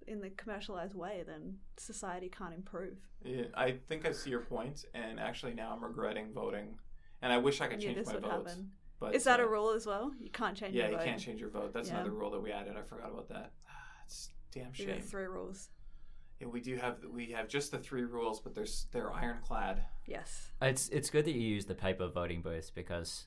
in 0.07 0.21
the 0.21 0.31
commercialized 0.31 0.95
way, 0.95 1.23
then 1.27 1.59
society 1.77 2.29
can't 2.29 2.55
improve. 2.55 2.99
Yeah, 3.23 3.45
I 3.55 3.73
think 3.73 4.07
I 4.07 4.13
see 4.13 4.31
your 4.31 4.41
point, 4.41 4.85
and 4.95 5.21
actually 5.21 5.55
now 5.55 5.73
I'm 5.73 5.85
regretting 5.85 6.33
voting, 6.33 6.79
and 7.21 7.33
I 7.33 7.39
wish 7.39 7.61
I 7.61 7.67
could 7.69 7.81
change 7.81 7.97
this 7.99 8.07
my 8.09 8.15
would 8.15 8.23
vote. 8.23 8.49
happen. 8.49 8.73
But 8.99 9.15
Is 9.15 9.25
that 9.25 9.39
uh, 9.41 9.45
a 9.45 9.49
rule 9.49 9.71
as 9.71 9.85
well? 9.87 10.13
You 10.19 10.31
can't 10.31 10.57
change 10.57 10.75
Yeah, 10.75 10.85
your 10.85 10.93
you 10.93 10.97
vote. 10.99 11.05
can't 11.05 11.21
change 11.21 11.41
your 11.41 11.51
vote. 11.51 11.73
That's 11.73 11.89
Yeah. 11.89 11.97
another 11.97 12.13
rule 12.13 12.31
that 12.31 12.41
we 12.41 12.51
added. 12.53 12.77
I 12.77 12.83
forgot 12.83 13.11
about 13.11 13.29
that. 13.29 13.53
Ah, 13.69 13.73
It's 14.07 14.31
damn 14.53 14.73
shame. 14.73 15.01
three 15.03 15.25
rules. 15.27 15.71
Yeah, 16.43 16.49
we 16.49 16.61
do 16.61 16.77
have 16.77 16.97
we 17.13 17.27
have 17.33 17.49
just 17.49 17.71
the 17.71 17.79
three 17.79 18.05
rules, 18.05 18.41
but 18.41 18.55
they're 18.55 18.67
they're 18.91 19.13
ironclad. 19.13 19.83
Yes. 20.07 20.51
It's 20.61 20.89
it's 20.89 21.09
good 21.09 21.25
that 21.25 21.33
you 21.35 21.41
use 21.41 21.67
the 21.67 21.75
paper 21.75 22.09
voting 22.09 22.43
booths 22.43 22.71
because, 22.71 23.27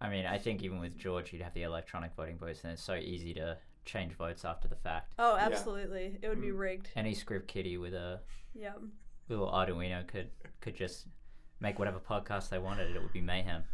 I 0.00 0.08
mean, 0.10 0.26
I 0.26 0.36
think 0.38 0.62
even 0.62 0.80
with 0.80 0.98
George, 0.98 1.32
you'd 1.32 1.42
have 1.42 1.54
the 1.54 1.62
electronic 1.62 2.14
voting 2.16 2.36
booths, 2.36 2.64
and 2.64 2.72
it's 2.72 2.82
so 2.82 2.94
easy 2.96 3.32
to 3.34 3.56
change 3.84 4.14
votes 4.14 4.44
after 4.44 4.66
the 4.68 4.76
fact. 4.76 5.14
Oh, 5.18 5.36
Yeah. 5.36 5.46
absolutely. 5.46 6.18
It 6.20 6.28
would 6.28 6.40
be 6.40 6.48
Mm. 6.48 6.58
rigged. 6.58 6.88
Any 6.96 7.14
script 7.14 7.46
kiddie 7.48 7.78
with 7.78 7.94
a 7.94 8.20
Yeah. 8.54 8.74
little 9.28 9.48
Arduino 9.48 10.06
could 10.06 10.30
could 10.60 10.74
just 10.74 11.06
make 11.60 11.78
whatever 11.78 12.00
podcast 12.00 12.48
they 12.48 12.58
wanted. 12.58 12.94
It 12.94 13.02
would 13.02 13.12
be 13.12 13.20
mayhem. 13.20 13.64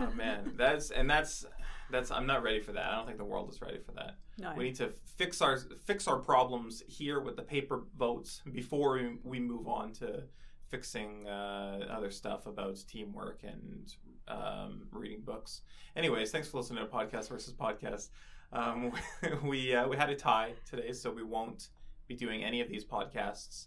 Oh 0.00 0.10
man, 0.14 0.52
that's 0.56 0.90
and 0.90 1.08
that's 1.08 1.44
that's 1.90 2.10
I'm 2.10 2.26
not 2.26 2.42
ready 2.42 2.60
for 2.60 2.72
that. 2.72 2.86
I 2.86 2.96
don't 2.96 3.06
think 3.06 3.18
the 3.18 3.24
world 3.24 3.50
is 3.50 3.60
ready 3.60 3.78
for 3.78 3.92
that. 3.92 4.16
No. 4.38 4.52
We 4.56 4.64
need 4.64 4.76
to 4.76 4.88
fix 5.16 5.42
our 5.42 5.58
fix 5.84 6.08
our 6.08 6.18
problems 6.18 6.82
here 6.88 7.20
with 7.20 7.36
the 7.36 7.42
paper 7.42 7.82
votes 7.96 8.42
before 8.50 8.94
we, 8.94 9.16
we 9.22 9.40
move 9.40 9.68
on 9.68 9.92
to 9.94 10.24
fixing 10.68 11.28
uh, 11.28 11.86
other 11.90 12.10
stuff 12.10 12.46
about 12.46 12.78
teamwork 12.88 13.42
and 13.44 13.94
um, 14.28 14.88
reading 14.90 15.20
books. 15.20 15.60
Anyways, 15.96 16.30
thanks 16.30 16.48
for 16.48 16.56
listening 16.56 16.84
to 16.84 16.90
Podcast 16.90 17.28
versus 17.28 17.52
Podcast. 17.52 18.08
Um, 18.52 18.92
we 19.44 19.74
uh, 19.74 19.86
we 19.86 19.96
had 19.96 20.10
a 20.10 20.16
tie 20.16 20.54
today, 20.68 20.92
so 20.92 21.10
we 21.10 21.22
won't 21.22 21.68
be 22.08 22.16
doing 22.16 22.42
any 22.42 22.60
of 22.60 22.68
these 22.68 22.84
podcasts. 22.84 23.66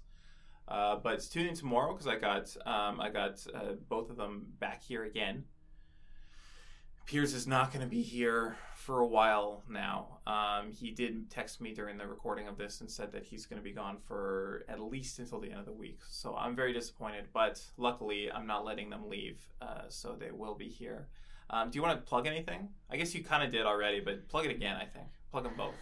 Uh, 0.68 0.96
but 0.96 1.22
tune 1.32 1.46
in 1.46 1.56
tomorrow 1.56 1.94
because 1.94 2.08
I 2.08 2.18
got 2.18 2.56
um, 2.66 3.00
I 3.00 3.10
got 3.10 3.46
uh, 3.54 3.74
both 3.88 4.10
of 4.10 4.18
them 4.18 4.48
back 4.60 4.82
here 4.82 5.04
again. 5.04 5.46
Piers 7.06 7.36
is 7.36 7.46
not 7.46 7.72
going 7.72 7.84
to 7.84 7.90
be 7.90 8.02
here 8.02 8.58
for 8.74 9.00
a 9.02 9.06
while 9.06 9.64
now. 9.70 10.18
Um, 10.26 10.72
he 10.72 10.90
did 10.90 11.30
text 11.30 11.62
me 11.62 11.72
during 11.72 11.98
the 11.98 12.08
recording 12.08 12.48
of 12.48 12.58
this 12.58 12.82
and 12.82 12.90
said 12.90 13.12
that 13.12 13.24
he's 13.24 13.46
going 13.46 13.62
to 13.62 13.64
be 13.64 13.74
gone 13.74 13.98
for 14.08 14.66
at 14.68 14.82
least 14.82 15.20
until 15.20 15.40
the 15.40 15.52
end 15.52 15.60
of 15.60 15.68
the 15.68 15.72
week. 15.72 16.00
So 16.10 16.36
I'm 16.36 16.56
very 16.56 16.74
disappointed, 16.74 17.26
but 17.32 17.64
luckily 17.78 18.32
I'm 18.32 18.48
not 18.48 18.66
letting 18.66 18.90
them 18.90 19.08
leave, 19.08 19.40
uh, 19.62 19.84
so 19.88 20.16
they 20.20 20.32
will 20.32 20.56
be 20.56 20.68
here. 20.68 21.08
Um, 21.52 21.70
do 21.70 21.78
you 21.78 21.84
want 21.84 22.00
to 22.00 22.10
plug 22.10 22.26
anything? 22.26 22.70
I 22.90 22.98
guess 22.98 23.14
you 23.14 23.24
kind 23.24 23.44
of 23.44 23.52
did 23.52 23.68
already, 23.68 24.00
but 24.00 24.28
plug 24.28 24.46
it 24.46 24.52
again. 24.52 24.76
I 24.76 24.86
think 24.86 25.06
plug 25.32 25.44
them 25.44 25.54
both. 25.56 25.76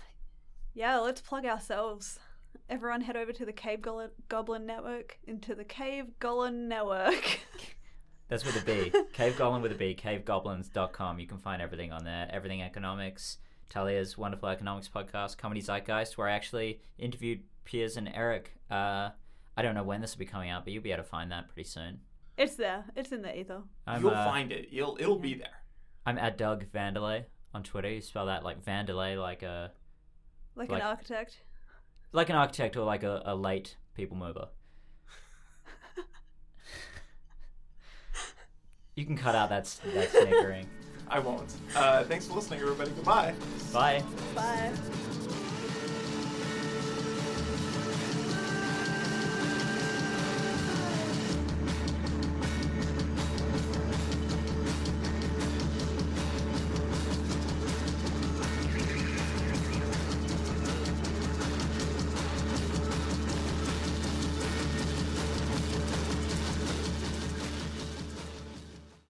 Yeah, 0.74 0.98
let's 0.98 1.22
plug 1.22 1.46
ourselves. 1.46 2.20
Everyone 2.70 3.02
head 3.02 3.16
over 3.18 3.32
to 3.34 3.46
the 3.46 3.54
Cave 3.54 3.82
Goblin, 3.82 4.10
Goblin 4.30 4.66
Network, 4.66 5.18
into 5.26 5.54
the 5.56 5.64
Cave 5.64 6.06
Goblin 6.20 6.68
Network. 6.68 7.40
That's 8.30 8.46
with 8.46 8.62
a 8.62 8.66
B. 8.66 8.92
Cave 9.12 9.38
Goblin 9.38 9.62
with 9.62 9.72
a 9.74 9.76
B. 9.76 9.96
CaveGoblins.com. 10.00 11.20
You 11.20 11.28
can 11.28 11.38
find 11.38 11.62
everything 11.62 11.92
on 11.92 12.04
there. 12.04 12.28
Everything 12.32 12.62
economics. 12.62 13.38
Talia's 13.70 14.18
wonderful 14.18 14.50
economics 14.50 14.90
podcast, 14.90 15.38
Comedy 15.38 15.62
Zeitgeist, 15.62 16.18
where 16.18 16.28
I 16.30 16.32
actually 16.34 16.80
interviewed 16.98 17.42
Piers 17.66 17.98
and 17.98 18.10
Eric. 18.14 18.54
Uh, 18.72 19.10
I 19.58 19.62
don't 19.62 19.76
know 19.76 19.84
when 19.84 20.02
this 20.02 20.16
will 20.16 20.20
be 20.20 20.26
coming 20.26 20.50
out, 20.50 20.64
but 20.64 20.74
you'll 20.74 20.84
be 20.84 20.92
able 20.92 21.04
to 21.04 21.10
find 21.10 21.32
that 21.32 21.50
pretty 21.50 21.68
soon. 21.70 22.00
it's 22.38 22.56
there. 22.56 22.86
It's 22.96 23.12
in 23.12 23.22
the 23.22 23.38
ether. 23.38 23.62
I'm, 23.86 24.02
You'll 24.02 24.12
uh, 24.12 24.26
find 24.26 24.52
it. 24.52 24.68
You'll 24.72 24.98
it'll 25.00 25.20
be 25.20 25.36
there. 25.36 25.64
I'm 26.06 26.18
at 26.18 26.38
Doug 26.38 26.66
Vanderlei 26.74 27.26
on 27.54 27.62
Twitter. 27.64 27.90
You 27.92 28.02
spell 28.02 28.26
that 28.28 28.44
like 28.44 28.64
Vanderlei, 28.64 29.20
like 29.20 29.44
a 29.44 29.72
Like, 30.56 30.70
Like- 30.72 30.82
an 30.82 30.88
architect. 30.88 31.42
Like 32.14 32.30
an 32.30 32.36
architect 32.36 32.78
or 32.78 32.86
like 32.86 33.04
a, 33.04 33.22
a 33.26 33.36
late 33.36 33.76
people 33.96 34.16
mover. 34.16 34.48
you 38.96 39.06
can 39.06 39.18
cut 39.18 39.36
out 39.36 39.50
that 39.50 39.62
s- 39.62 39.82
that 39.94 40.10
snickering. 40.12 40.68
I 41.10 41.20
won't. 41.20 41.54
Uh, 41.76 42.04
thanks 42.06 42.26
for 42.28 42.34
listening, 42.36 42.62
everybody. 42.62 42.92
Goodbye. 42.92 43.34
Bye. 43.74 44.02
Bye. 44.34 44.72